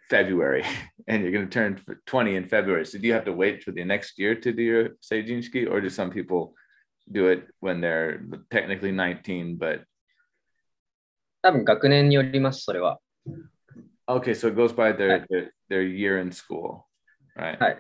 [0.10, 0.64] February,
[1.08, 2.86] and you're going to turn f- 20 in February?
[2.86, 5.82] So do you have to wait for the next year to do your seijinski, or
[5.82, 6.56] do some people
[7.12, 9.86] do it when they're technically 19, but
[11.42, 13.00] 多分学年によります、それは。
[14.09, 15.29] Okay, so it goes by their Right.
[15.29, 16.85] their, their year in school,
[17.37, 17.59] right?
[17.59, 17.79] はい。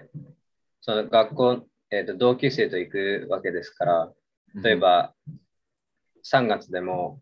[0.80, 4.12] その学校、えーと、同級生と行くわけですから、
[4.62, 5.14] 例えば
[6.22, 7.20] 3月でも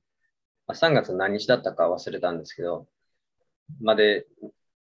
[0.66, 2.86] まあ、3月何日だったか忘れたんですけど、
[3.80, 4.26] まで、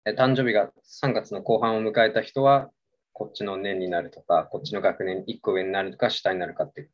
[0.06, 2.70] 誕生日が3月の後半を迎えた人は、
[3.12, 6.90] こっちの年になるとか、こっちの学年1個上になるとか、下になるかって、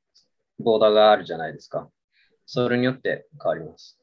[0.60, 1.90] ボーダーがあるじゃないですか。
[2.46, 4.00] それによって変わります。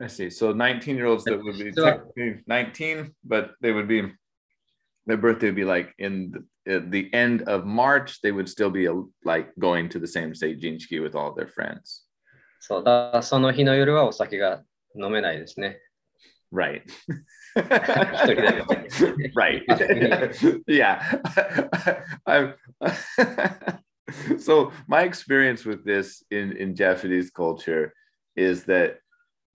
[0.00, 0.30] I see.
[0.30, 2.02] So 19 year olds that would be so,
[2.46, 4.10] 19, but they would be,
[5.06, 6.32] their birthday would be like in
[6.64, 10.32] the, the end of March, they would still be a, like going to the same
[10.32, 12.02] Seijinshiki with all their friends.
[12.60, 13.22] So そうだ。
[13.22, 14.62] その日の夜はお酒が
[14.96, 15.80] 飲めないですね。
[16.50, 16.82] Right.
[19.34, 19.62] right.
[20.68, 21.20] yeah.
[22.26, 22.54] I'm,
[24.38, 27.92] so my experience with this in, in Japanese culture
[28.36, 28.98] is that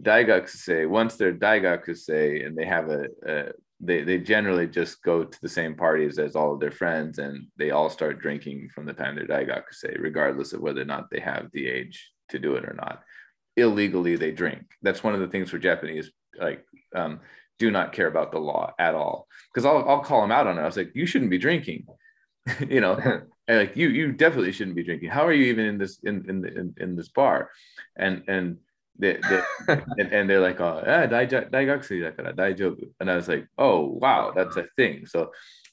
[0.01, 5.41] daigakusei, once they're daigakusei and they have a, a they, they generally just go to
[5.41, 8.93] the same parties as all of their friends and they all start drinking from the
[8.93, 12.65] time they're daigakusei, regardless of whether or not they have the age to do it
[12.65, 13.01] or not.
[13.55, 14.63] Illegally, they drink.
[14.81, 17.21] That's one of the things for Japanese, like, um,
[17.57, 19.27] do not care about the law at all.
[19.53, 20.61] Because I'll, I'll call them out on it.
[20.61, 21.85] I was like, you shouldn't be drinking.
[22.69, 25.09] you know, like you you definitely shouldn't be drinking.
[25.09, 27.49] How are you even in this in in in, in this bar?
[27.97, 28.57] And and
[28.99, 29.41] they, they
[29.97, 31.03] and, and, they're like, oh, yeah,
[32.99, 35.05] and I was like, oh wow, that's a thing.
[35.05, 35.31] So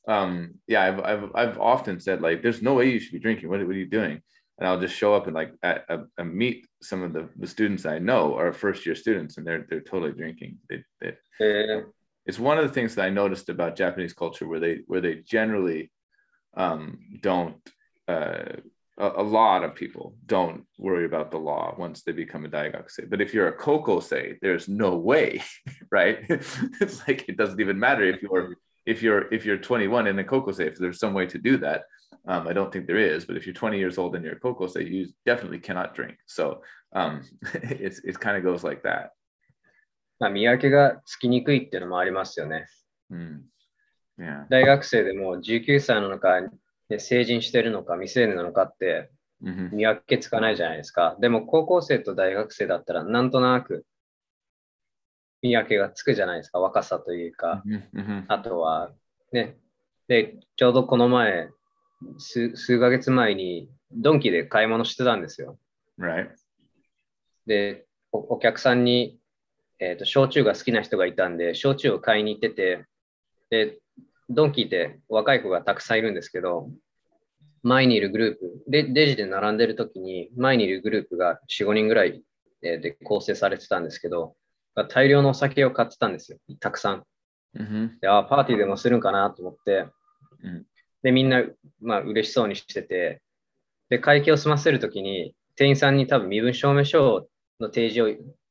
[0.09, 3.49] um yeah, I've I've I've often said like, there's no way you should be drinking.
[3.49, 4.23] What, what are you doing?
[4.59, 5.81] And I'll just show up and like I,
[6.19, 9.67] I, meet some of the, the students I know are first year students and they're
[9.69, 10.59] they're totally drinking.
[10.71, 11.81] They, they, yeah.
[12.25, 15.17] It's one of the things that I noticed about Japanese culture where they where they
[15.17, 15.93] generally
[16.57, 17.61] um, don't
[18.09, 18.57] uh,
[18.99, 23.09] a, a, lot of people don't worry about the law once they become a daigakusei.
[23.09, 25.43] But if you're a kokose, there's no way,
[25.91, 26.19] right?
[26.29, 28.57] it's like it doesn't even matter if you're
[28.87, 30.61] if you're if you're 21 and a kokose.
[30.61, 31.85] If there's some way to do that,
[32.27, 33.25] um, I don't think there is.
[33.25, 36.17] But if you're 20 years old and you're a kokose, you definitely cannot drink.
[36.27, 36.63] So
[36.95, 37.23] um,
[37.55, 39.11] it's it kind of goes like that.
[40.19, 42.67] まあ、見分けがつきにくいっていうのもありますよね。
[43.11, 43.43] うん
[44.19, 44.47] yeah.
[44.49, 46.41] 大学生でも19歳なのか
[46.99, 51.17] 成人してるのか、未成年なのかって見分けつかないじゃないですか。
[51.21, 53.85] でも高校生と大学生だったらなんとなく
[55.43, 56.61] 見分けがつくじゃないですか。
[56.61, 57.63] 若さというか。
[58.29, 58.91] あとは
[59.33, 59.57] ね。
[60.09, 61.51] で、ちょうどこの前、
[62.19, 65.59] 数数ヶ月前にドンキで買い物してたんですよ。
[65.99, 66.29] Right.
[67.47, 69.19] でお、お客さんに、
[69.79, 72.85] えーと、焼酎が好きな人がいたんで、焼酎を買いに行ってて、
[73.51, 73.79] で、
[74.29, 76.71] ドンキーって若い子がたくさんいるんですけど、
[77.63, 82.23] 前にいるグループ、でレジで並んでる時に前にいるグループが4、5人ぐらい
[82.63, 84.37] で構成されてたんですけど、
[84.89, 87.05] 大量のお酒を買ってたんですよ、たくさん。
[88.01, 89.87] であパーティーでもするんかなと思って、
[90.43, 90.67] うん、
[91.03, 91.43] で、みんな、
[91.81, 93.23] まあ、嬉しそうにしてて、
[93.89, 97.29] で、会計を済ませるときに、店員さんに多分身分証明書
[97.61, 98.09] の提示を、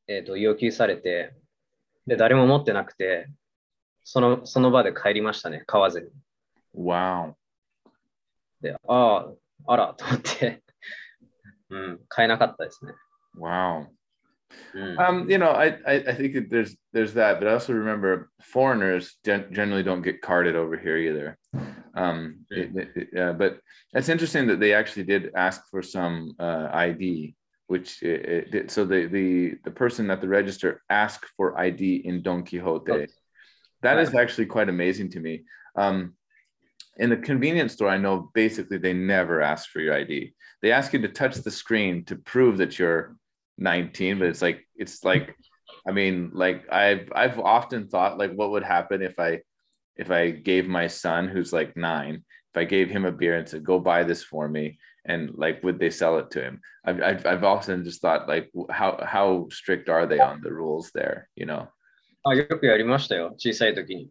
[0.08, 1.36] えーと要求されて、
[2.08, 3.28] で、誰も持ってなくて、
[4.05, 6.09] そのその場で帰りましたね、買わずに。
[6.75, 7.35] Wow.
[8.61, 9.27] で、ああ、
[9.67, 10.63] あら、と思って、
[11.71, 12.93] うん、買えなかったですね。
[13.39, 13.87] Wow.
[14.75, 18.31] Um, you know, I, I, I think that there's there's that, but I also remember
[18.43, 21.39] foreigners gen- generally don't get carded over here either.
[21.95, 23.61] Um, it, it, uh, but
[23.95, 27.35] it's interesting that they actually did ask for some uh, ID,
[27.69, 32.45] which it, so the the the person at the register asked for ID in Don
[32.45, 33.07] Quixote.
[33.86, 35.44] That is actually quite amazing to me.
[35.76, 36.16] Um,
[36.98, 40.34] in the convenience store, I know basically they never ask for your ID.
[40.62, 43.16] They ask you to touch the screen to prove that you're
[43.58, 45.36] 19, but it's like it's like,
[45.88, 49.42] I mean, like I've I've often thought like what would happen if I
[49.98, 53.48] if I gave my son who's like nine, if I gave him a beer and
[53.48, 56.62] said, "Go buy this for me," and like would they sell it to him?
[56.86, 60.92] I've I've, I've often just thought like how how strict are they on the rules
[60.94, 61.30] there?
[61.36, 61.70] You know.
[62.26, 64.10] あ、よくやりましたよ、小さい時に。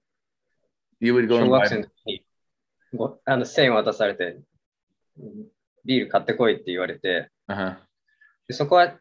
[1.00, 2.26] You would go 小学生の時に
[2.94, 4.38] ごあの1000円渡されて、
[5.84, 7.76] ビール買ってこいって言われて、uh-huh.
[8.46, 8.94] でそこは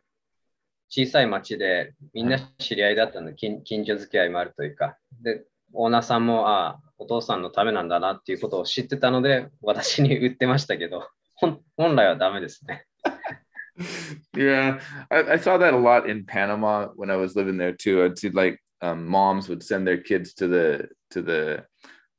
[0.89, 5.43] 小さい町でみんな知り合いだったので、近近所付き合いもあるというか、で、
[5.74, 12.86] オーナーさんも、ああ、お父さんのためなんだなっていうことを知ってたので、私に売ってましたけど、本本来はダメですね。
[14.36, 18.03] yeah, I, I saw that a lot in Panama when I was living there too.
[18.03, 21.65] I'd see like um, moms would send their kids to the to the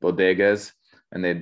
[0.02, 0.72] bodegas
[1.14, 1.34] and they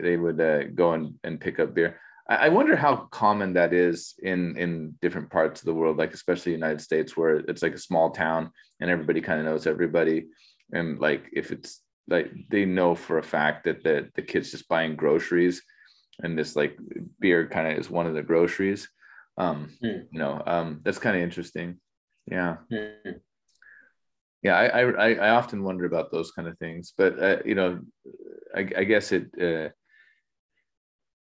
[0.00, 2.00] they would uh, go and, and pick up beer.
[2.28, 6.12] I, I wonder how common that is in in different parts of the world, like
[6.12, 8.50] especially United States, where it's like a small town
[8.80, 10.26] and everybody kind of knows everybody,
[10.72, 14.68] and like if it's like they know for a fact that the the kids just
[14.68, 15.62] buying groceries,
[16.22, 16.76] and this like
[17.20, 18.88] beer kind of is one of the groceries.
[19.38, 20.06] Um, mm.
[20.10, 21.78] You know, um, that's kind of interesting.
[22.26, 22.56] Yeah.
[22.70, 23.20] Mm.
[24.42, 27.80] Yeah, I, I I often wonder about those kind of things, but uh, you know,
[28.54, 29.26] I, I guess it.
[29.40, 29.70] Uh,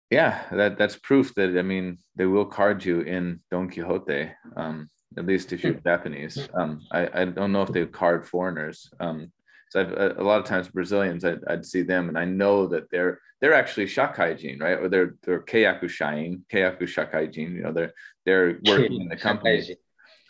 [0.09, 4.32] yeah, that that's proof that I mean they will card you in Don Quixote.
[4.55, 6.47] Um, at least if you're Japanese.
[6.53, 8.89] Um, I, I don't know if they card foreigners.
[8.99, 9.32] Um,
[9.70, 12.67] so I've, a, a lot of times Brazilians, I'd, I'd, see them, and I know
[12.67, 14.80] that they're they're actually shakaijin, right?
[14.80, 17.55] Or they're they're keiyaku shain, keiyaku shakaijin.
[17.55, 17.93] You know, they're
[18.26, 19.76] they're working in the company,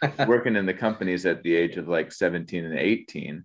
[0.28, 3.43] working in the companies at the age of like 17 and 18,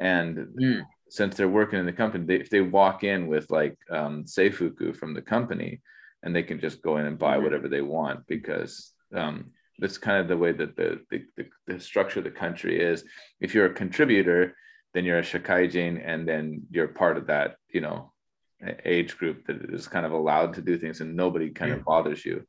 [0.00, 0.82] and mm.
[1.08, 4.96] since they're working in the company, they, if they walk in with like um, seifuku
[4.96, 5.80] from the company,
[6.22, 7.44] and they can just go in and buy mm-hmm.
[7.44, 9.46] whatever they want because um,
[9.78, 13.04] that's kind of the way that the, the, the, the, structure of the country is.
[13.40, 14.56] If you're a contributor,
[14.94, 18.12] then you're a shakaijin, and then you're part of that, you know,
[18.84, 22.24] age group that is kind of allowed to do things, and nobody kind of bothers
[22.24, 22.46] you.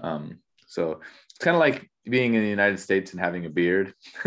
[0.00, 1.00] Um, so
[1.30, 3.93] it's kind of like being in the United States and having a beard.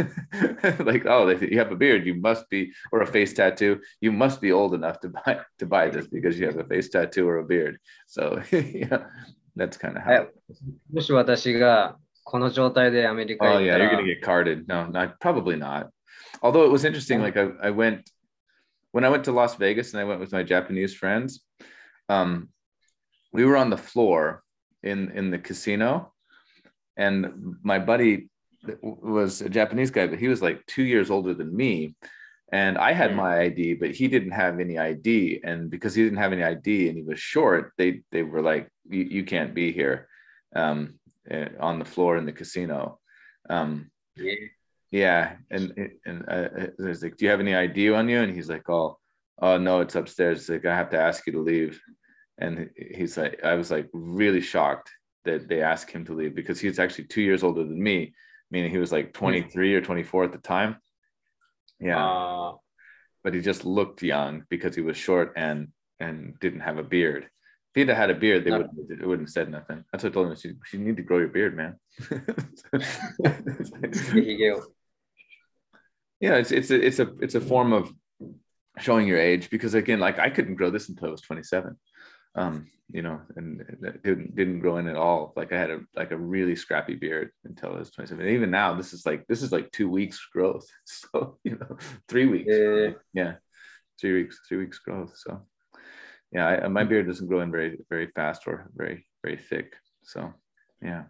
[0.79, 4.13] like, oh, if you have a beard, you must be, or a face tattoo, you
[4.13, 7.29] must be old enough to buy to buy this because you have a face tattoo
[7.29, 7.79] or a beard.
[8.07, 9.07] So yeah,
[9.57, 10.29] that's kind of how.
[10.93, 14.67] もし私がこの状態でアメリカ Oh yeah, you're gonna get carded.
[14.69, 15.89] No, not probably not.
[16.43, 18.11] Although it was interesting, like I, I went
[18.93, 21.45] when I went to Las Vegas and I went with my Japanese friends.
[22.09, 22.51] Um,
[23.33, 24.43] we were on the floor
[24.83, 26.13] in in the casino,
[26.98, 28.30] and my buddy
[28.82, 31.96] was a Japanese guy, but he was like two years older than me.
[32.52, 33.18] And I had hmm.
[33.18, 35.42] my ID, but he didn't have any ID.
[35.44, 38.70] And because he didn't have any ID and he was short, they they were like,
[38.90, 40.08] "You, you can't be here."
[40.56, 43.00] Um, uh, on the floor in the casino.
[43.50, 44.34] Um, yeah.
[44.92, 48.34] yeah, and and uh, I was like, "Do you have any ID on you?" And
[48.34, 48.98] he's like, "Oh,
[49.42, 51.82] oh no, it's upstairs." It's like I have to ask you to leave.
[52.40, 54.90] And he's like, I was like really shocked
[55.28, 58.14] that they asked him to leave because he's actually two years older than me,
[58.52, 60.78] meaning he was like 23 or 24 at the time.
[61.80, 62.04] Yeah.
[62.04, 62.54] Uh,
[63.24, 65.70] but he just looked young because he was short and
[66.00, 67.30] and didn't have a beard If
[67.76, 69.84] he'd had a beard, they wouldn't it wouldn't have said nothing.
[69.92, 70.36] That's what I told him.
[70.36, 71.76] She, she need to grow your beard, man.
[76.20, 77.92] yeah, it's it's a it's a it's a form of
[78.80, 81.76] showing your age because again, like I couldn't grow this until I was 27.
[82.36, 85.34] Um, you know, and it didn't didn't grow in at all.
[85.36, 88.26] Like I had a like a really scrappy beard until I was 27.
[88.26, 90.68] And even now, this is like this is like two weeks growth.
[90.86, 92.50] So you know, three weeks.
[92.50, 93.34] Yeah, yeah.
[94.00, 95.14] three weeks, three weeks growth.
[95.18, 95.42] So
[96.32, 99.76] yeah, I, my beard doesn't grow in very very fast or very very thick.
[100.04, 100.34] So
[100.82, 101.04] yeah.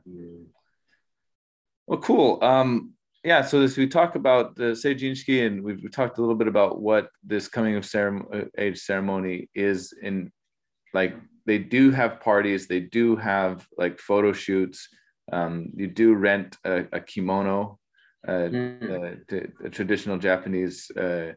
[1.85, 2.39] Well, cool.
[2.43, 2.93] Um,
[3.23, 6.81] yeah, so as we talk about the Seijinshiki, and we've, talked a little bit about
[6.81, 10.31] what this coming of ceremony, uh, age ceremony is in,
[10.94, 11.14] like
[11.46, 14.88] they do have parties, they do have like photo shoots.
[15.32, 17.78] Um, you do rent a, a kimono,
[18.26, 19.22] uh, mm.
[19.32, 21.32] uh, a traditional Japanese uh,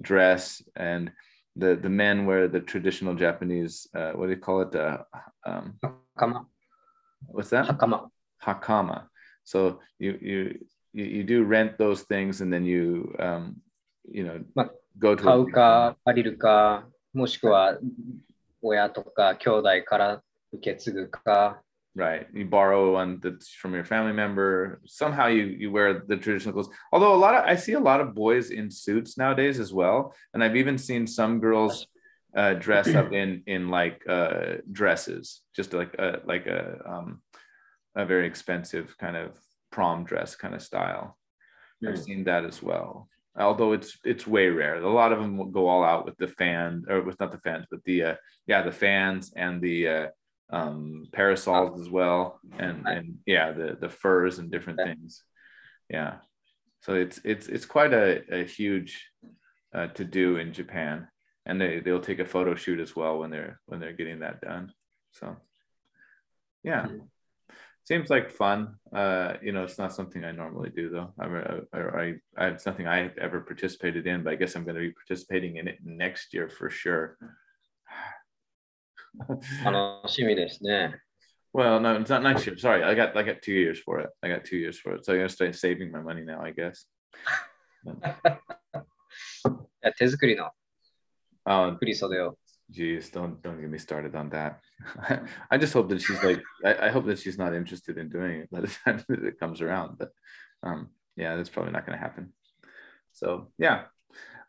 [0.00, 1.10] dress, and
[1.56, 4.74] the the men wear the traditional Japanese uh, what do you call it?
[4.74, 4.98] Uh,
[5.44, 6.46] um, hakama.
[7.26, 7.66] What's that?
[7.66, 8.08] Hakama.
[8.42, 9.06] Hakama.
[9.44, 13.56] So you you you, do rent those things and then you um,
[14.04, 14.40] you know
[14.98, 17.78] go to 買うか借りるかもしくは
[18.64, 20.22] 親とか兄弟から
[20.52, 21.62] 受け継ぐか
[21.96, 26.52] right you borrow one that's from your family member somehow you you wear the traditional
[26.52, 29.72] clothes although a lot of i see a lot of boys in suits nowadays as
[29.72, 31.86] well and i've even seen some girls
[32.36, 37.20] uh, dress up in in like uh, dresses just like a like a um,
[37.96, 39.36] a very expensive kind of
[39.72, 41.18] prom dress kind of style
[41.82, 41.90] mm.
[41.90, 45.45] i've seen that as well although it's it's way rare a lot of them will
[45.45, 48.15] go all out with the fan or with not the fans but the uh,
[48.47, 50.07] yeah the fans and the uh,
[50.49, 55.23] um, parasols as well, and and yeah, the the furs and different things.
[55.89, 56.17] Yeah,
[56.81, 59.09] so it's it's it's quite a, a huge
[59.73, 61.07] uh, to do in Japan,
[61.45, 64.41] and they they'll take a photo shoot as well when they're when they're getting that
[64.41, 64.71] done.
[65.11, 65.35] So
[66.63, 66.87] yeah
[67.84, 67.94] Hmm.
[67.94, 68.76] Seems like fun.
[68.94, 71.12] Uh, you know, it's not something I normally do though.
[71.18, 71.26] I,
[71.76, 74.92] I, I, it's nothing I ever participated in, but I guess I'm going to be
[74.92, 77.16] participating in it next year for sure.
[79.64, 81.00] 楽しみですね。
[81.52, 82.56] Well, no, it's not next year.
[82.56, 84.10] Sorry, I got I got two years for it.
[84.22, 86.52] I got two years for it, so I'm gonna start saving my money now, I
[86.52, 86.86] guess.
[89.96, 90.50] 手作りの
[91.78, 92.38] 振り袖を。
[92.71, 94.59] Jeez, don't don't get me started on that.
[95.51, 98.41] I just hope that she's like I, I hope that she's not interested in doing
[98.41, 99.97] it by the time that it comes around.
[99.99, 100.11] But
[100.63, 102.33] um, yeah, that's probably not going to happen.
[103.13, 103.83] So yeah,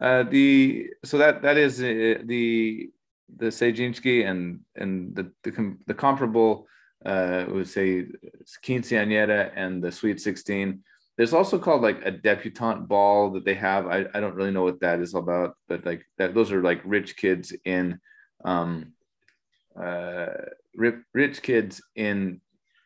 [0.01, 2.91] uh, the so that that is uh, the
[3.37, 6.67] the Seijinshiki and and the the, the comparable
[7.05, 8.07] uh, would say
[8.65, 10.83] quinceañera and the Sweet 16
[11.17, 13.87] there's also called like a debutante ball that they have.
[13.87, 16.81] I, I don't really know what that is about, but like that, those are like
[16.85, 17.99] rich kids in,
[18.45, 18.93] um,
[19.81, 20.27] uh,
[20.75, 22.41] rich kids in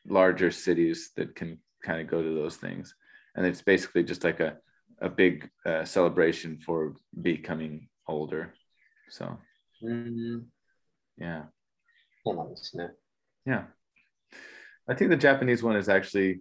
[0.06, 2.94] larger cities that can kind of go to those things.
[3.34, 4.56] And it's basically just like a,
[5.00, 8.54] a big uh, celebration for becoming older.
[9.08, 9.38] So,
[9.82, 10.38] mm-hmm.
[11.18, 11.44] yeah.
[13.44, 13.64] Yeah.
[14.88, 16.40] I think the Japanese one is actually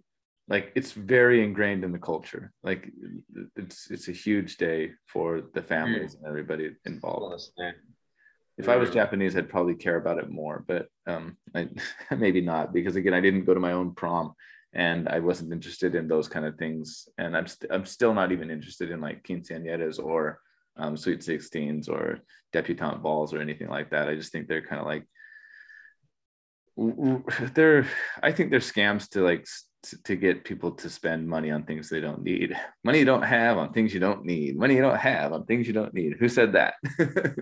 [0.50, 2.52] like it's very ingrained in the culture.
[2.64, 2.92] Like
[3.56, 6.18] it's it's a huge day for the families mm.
[6.20, 7.44] and everybody involved.
[8.58, 11.70] If I was Japanese, I'd probably care about it more, but um, I,
[12.16, 14.34] maybe not because again, I didn't go to my own prom,
[14.74, 17.08] and I wasn't interested in those kind of things.
[17.18, 20.40] And I'm i st- I'm still not even interested in like quinceañeras or
[20.76, 22.20] um, sweet sixteens or
[22.52, 24.10] debutante balls or anything like that.
[24.10, 25.06] I just think they're kind of like
[27.54, 27.88] they're
[28.24, 29.46] I think they're scams to like
[29.84, 32.56] to, to get people to spend money on things they don't need.
[32.84, 34.58] Money you don't have on things you don't need.
[34.58, 36.16] Money you don't have on things you don't need.
[36.20, 36.76] Who said that?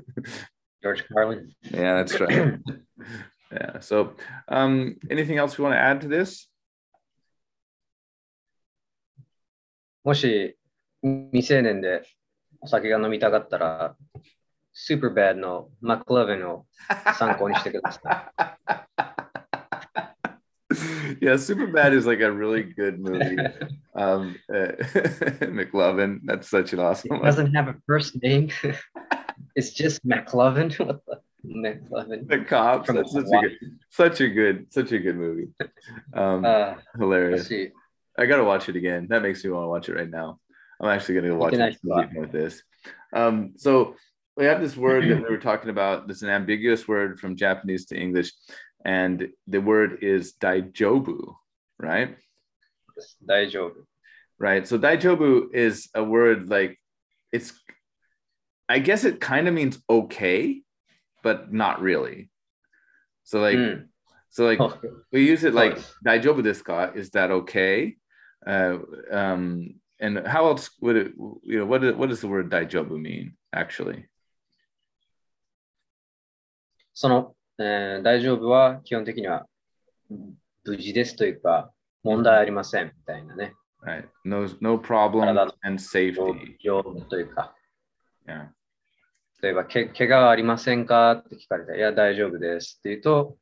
[0.83, 1.53] George Carlin.
[1.71, 2.59] Yeah that's right.
[3.49, 4.13] Yeah so
[4.49, 6.51] um, anything else we want to add to this?
[10.03, 10.57] もし
[11.03, 12.03] 未成年で
[12.61, 13.95] お酒が飲みたかったら、
[14.73, 15.41] Superbad
[21.21, 23.37] yeah, Superbad is like a really good movie.
[23.95, 24.53] Um, uh,
[25.47, 27.15] McLovin, that's such an awesome.
[27.15, 27.53] It doesn't one.
[27.53, 28.49] have a first name.
[29.55, 30.99] it's just McLovin.
[31.45, 32.27] McLovin.
[32.27, 32.91] The cops.
[32.91, 33.57] That's such a, good,
[33.89, 35.49] such a good, such a good movie.
[36.13, 37.51] Um, uh, hilarious.
[38.17, 39.07] I gotta watch it again.
[39.09, 40.39] That makes me want to watch it right now.
[40.79, 42.61] I'm actually gonna go watch it with this.
[43.13, 43.95] Um, so
[44.37, 46.07] we have this word that we were talking about.
[46.07, 48.31] This an ambiguous word from Japanese to English
[48.83, 51.35] and the word is daijobu,
[51.79, 52.17] right?
[52.95, 53.85] Yes, daijobu.
[54.39, 54.67] Right.
[54.67, 56.79] So daijobu is a word like
[57.31, 57.53] it's,
[58.69, 60.61] I guess it kind of means okay,
[61.23, 62.29] but not really.
[63.23, 63.85] So like, mm.
[64.29, 64.77] so like oh.
[65.11, 66.91] we use it like daijobu desu ka?
[66.95, 67.95] Is that okay?
[68.45, 68.77] Uh,
[69.11, 71.13] um, and how else would it?
[71.43, 74.05] You know, what what does the word daijobu mean actually?
[76.93, 79.47] そのえー大丈夫は基本的には
[80.63, 81.71] 無事ですというか、
[82.03, 83.53] 問題ありませんみたいなね。
[83.83, 84.07] Right.
[84.25, 85.23] No, no problem
[85.63, 86.57] and safety.
[86.59, 87.55] 丈夫というか、
[88.27, 88.49] Yeah.
[89.41, 93.37] 例えば、け怪我はありませんかって聞かれたら、いや、大丈夫ですって言うと、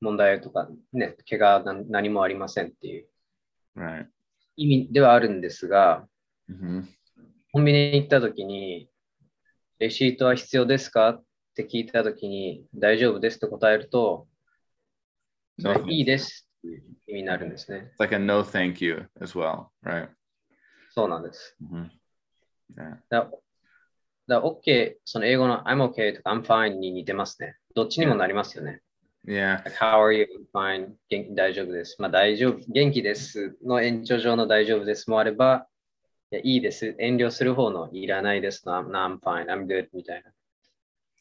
[0.00, 3.08] 問題とか、ね、怪我は何何もありませんっていう
[3.76, 4.06] Right.
[4.56, 6.06] 意味ではあるんですが、
[6.48, 6.84] hmm
[7.52, 8.88] コンビニに行った時に、
[9.78, 11.20] レシートは必要ですか
[11.62, 14.28] って聞いた時に、大丈夫ですと答えると、
[15.58, 17.90] そ No, れいいですって意味になるんですね。
[17.92, 20.08] it's like a no thank you as well, right?
[20.90, 21.56] そうなんです。
[21.60, 21.88] hmm
[22.76, 22.98] Yeah.
[23.08, 23.30] だ
[24.26, 27.56] だ OK、その英語の I'm OK とか I'm fine に似てますね。
[27.74, 28.82] どっちにもなりますよね。
[29.26, 29.64] Yeah.
[29.64, 30.26] Like, How are you?
[30.52, 30.90] Fine.
[31.08, 31.96] 元気大丈夫です。
[31.98, 32.58] まあ大丈夫。
[32.68, 35.66] 元気ですの延長上の大丈夫ですもあれば、
[36.30, 36.94] いやいいです。
[36.98, 39.46] 遠慮する方のいらないですの I'm, I'm fine.
[39.46, 40.30] I'm good みたいな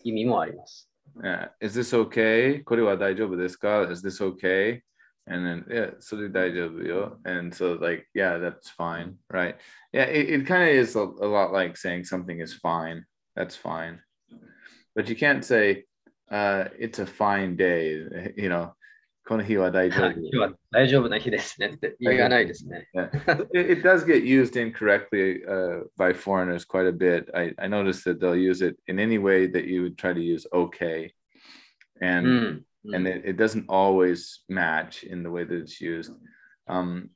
[0.04, 0.88] 意味もあります。
[1.22, 1.50] Yeah.
[1.60, 2.62] Is this okay?
[2.64, 3.82] これは大丈夫ですか?
[3.90, 4.80] Is this okay?
[5.26, 7.20] And then yeah, それ大丈夫よ.
[7.24, 9.14] And so like, yeah, that's fine.
[9.30, 9.56] Right.
[9.92, 13.04] Yeah, it, it kind of is a, a lot like saying something is fine.
[13.36, 14.00] That's fine.
[14.96, 15.84] But you can't say
[16.30, 18.74] uh it's a fine day, you know.
[19.26, 20.10] この日は大丈夫。
[20.12, 22.88] 今日は大丈夫な日ですねって言わないですね。
[22.94, 23.10] Yeah.
[23.52, 27.30] it, it does get used incorrectly uh, by foreigners quite a bit.
[27.34, 30.20] I, I noticed that they'll use it in any way that you would try to
[30.20, 31.14] use okay.
[32.00, 32.64] う And ん。
[32.92, 36.10] and it, it doesn't always match in the way that it's used.
[36.68, 37.10] Um,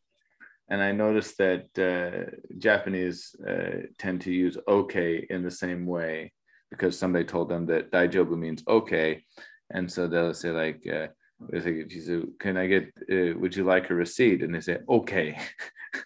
[0.68, 6.32] and I noticed that uh, Japanese uh, tend to use okay in the same way
[6.70, 9.24] because somebody told them that daijobu means okay.
[9.70, 11.08] And so they'll say like, uh,
[11.49, 12.91] they say, she uh, said, "Can I get?
[13.11, 15.39] Uh, would you like a receipt?" And they say, "Okay."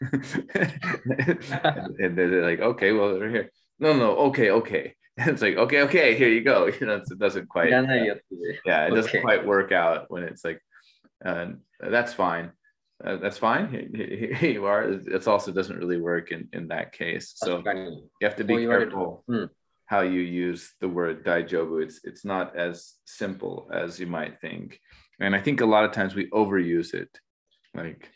[0.11, 4.95] and they're like, "Okay, well, they're here." No, no, okay, okay.
[5.17, 6.71] And it's like, okay, okay, here you go.
[6.79, 7.69] You know, it doesn't quite.
[8.65, 8.95] yeah, it okay.
[8.95, 10.61] doesn't quite work out when it's like,
[11.23, 11.47] uh,
[11.79, 12.51] that's fine.
[13.03, 13.69] Uh, that's fine.
[13.69, 14.83] Here, here, you are.
[14.83, 17.33] It also doesn't really work in, in that case.
[17.35, 19.23] So you have to be careful
[19.87, 21.83] how you use the word daijobu.
[21.83, 24.79] It's it's not as simple as you might think
[25.20, 27.10] and i think a lot of times we overuse it
[27.74, 28.08] like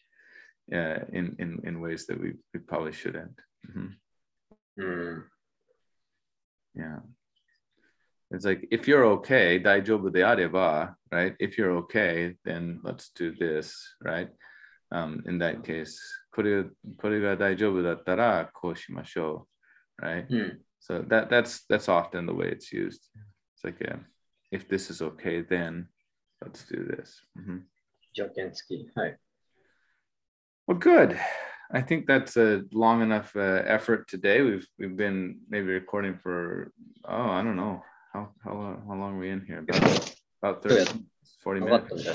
[0.72, 3.96] uh, in in in ways that we, we probably shouldn't Mhm.
[4.76, 5.30] うん。
[6.74, 7.00] Yeah.
[8.30, 11.36] It's like if you're okay, daijoubu de areba, right?
[11.38, 14.28] If you're okay, then let's do this, right?
[14.94, 15.98] um, in that case.
[16.30, 16.64] これ
[16.98, 19.46] これが大丈夫だったらこうしましょ
[20.00, 20.02] う。
[20.02, 20.26] Right?
[20.28, 20.58] Mm.
[20.80, 23.02] So that that's that's often the way it's used.
[23.56, 24.00] It's like a,
[24.50, 25.88] if this is okay, then
[26.40, 27.22] let's do this.
[27.36, 27.62] Mhm.
[28.14, 28.90] 条件付き。
[28.94, 29.18] はい。
[30.66, 31.16] Well, good.
[31.70, 34.42] I think that's a long enough uh, effort today.
[34.42, 36.72] We've we've been maybe recording for
[37.04, 37.82] oh I don't know
[38.12, 41.04] how how long, how long are we in here about about 30,
[41.42, 41.96] 40分かった minutes.
[41.96, 42.08] んじ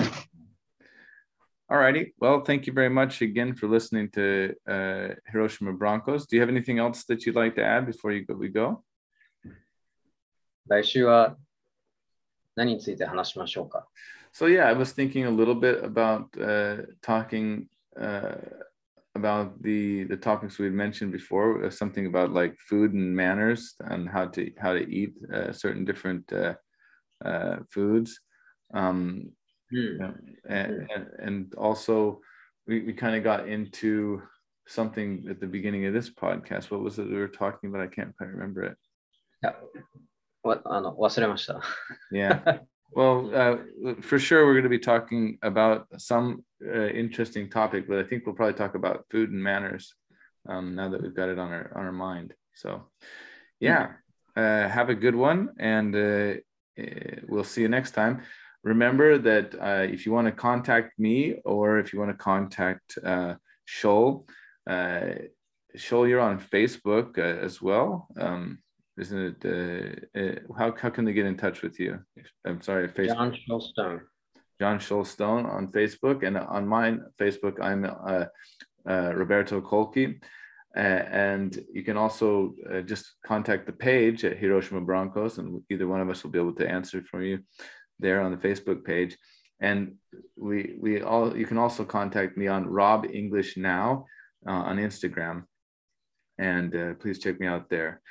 [0.00, 0.30] ゃない
[1.68, 2.12] All righty.
[2.18, 6.26] Well, thank you very much again for listening to uh, Hiroshima Broncos.
[6.26, 8.82] Do you have anything else that you'd like to add before you go, we go?
[10.66, 11.36] 来週は
[12.56, 13.86] 何について話しましょうか
[14.32, 17.66] So yeah, I was thinking a little bit about uh, talking
[18.00, 18.36] uh,
[19.16, 21.64] about the the topics we had mentioned before.
[21.64, 25.84] uh, Something about like food and manners and how to how to eat uh, certain
[25.84, 26.54] different uh,
[27.24, 28.20] uh, foods.
[28.72, 29.32] Um,
[29.72, 29.98] うん。
[29.98, 30.12] Yeah,
[30.48, 32.20] and, and, and also
[32.66, 34.22] we, we kind of got into
[34.66, 36.70] something at the beginning of this podcast.
[36.70, 37.82] What was it we were talking about?
[37.82, 38.76] I can't quite remember it.
[39.42, 39.54] いや
[40.44, 41.60] わあの忘れました。
[42.12, 42.60] Yeah.
[42.92, 47.98] well, uh, for sure, we're going to be talking about some uh, interesting topic, but
[47.98, 49.94] I think we'll probably talk about food and manners
[50.48, 52.34] um, now that we've got it on our on our mind.
[52.54, 52.88] So,
[53.60, 53.92] yeah,
[54.36, 56.34] uh, have a good one, and uh,
[56.78, 58.22] uh, we'll see you next time.
[58.62, 62.98] Remember that uh, if you want to contact me or if you want to contact
[63.02, 63.34] uh,
[63.64, 64.26] Shoal,
[64.68, 65.12] uh,
[65.76, 68.08] Shoal, you're on Facebook uh, as well.
[68.18, 68.58] Um,
[68.97, 69.45] isn't it?
[69.45, 71.99] Uh, uh, how how can they get in touch with you?
[72.45, 73.15] I'm sorry, Facebook.
[73.15, 74.01] John Schulstone.
[74.59, 77.59] John Schulstone on Facebook and on my Facebook.
[77.61, 78.25] I'm uh,
[78.89, 80.19] uh Roberto Colchi.
[80.75, 86.01] and you can also uh, just contact the page at Hiroshima Broncos, and either one
[86.01, 87.39] of us will be able to answer for you
[87.99, 89.17] there on the Facebook page.
[89.59, 89.95] And
[90.37, 94.05] we we all you can also contact me on Rob English Now
[94.47, 95.43] uh, on Instagram,
[96.37, 98.01] and please check me out there.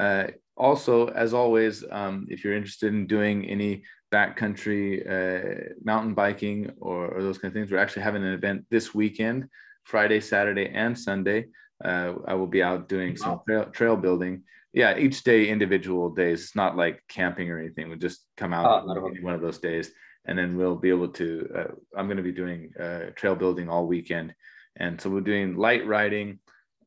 [0.00, 3.82] Uh, also, as always, um, if you're interested in doing any
[4.12, 8.64] backcountry uh, mountain biking or, or those kind of things, we're actually having an event
[8.70, 9.48] this weekend,
[9.84, 11.46] Friday, Saturday, and Sunday.
[11.84, 14.42] Uh, I will be out doing some trail, trail building.
[14.72, 16.44] Yeah, each day individual days.
[16.44, 17.88] It's not like camping or anything.
[17.88, 19.90] We'll just come out not any one of those days,
[20.26, 21.50] and then we'll be able to.
[21.56, 24.34] Uh, I'm going to be doing uh, trail building all weekend,
[24.76, 26.38] and so we're doing light riding,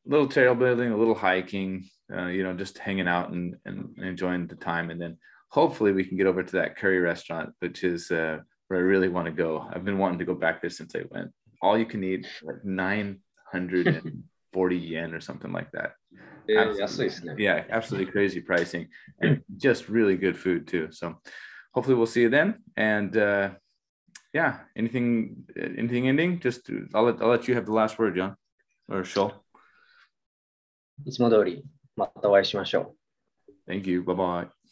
[0.07, 3.94] a little trail building, a little hiking Uh, you know, just hanging out and, and
[3.99, 5.18] enjoying the time, and then
[5.51, 8.38] hopefully we can get over to that curry restaurant, which is uh,
[8.68, 9.66] where I really want to go.
[9.70, 11.30] I've been wanting to go back there since I went.
[11.61, 15.94] All you can eat, like 940 yen or something like that.
[16.49, 16.82] えー Absolutely.
[16.82, 17.34] 安いですね。
[17.36, 18.88] Yeah, absolutely crazy pricing
[19.20, 20.88] and just really good food too.
[20.90, 21.20] So
[21.72, 22.62] hopefully we'll see you then.
[22.76, 23.51] And uh,
[24.32, 26.40] yeah, anything, anything ending?
[26.40, 28.34] Just to, I'll let I'll let you have the last word, John
[28.88, 29.44] or Shoal.
[31.05, 31.64] いつも通り
[31.95, 32.95] またお会いしましょ
[33.67, 33.71] う。
[33.71, 34.01] Thank you.
[34.01, 34.62] Bye bye.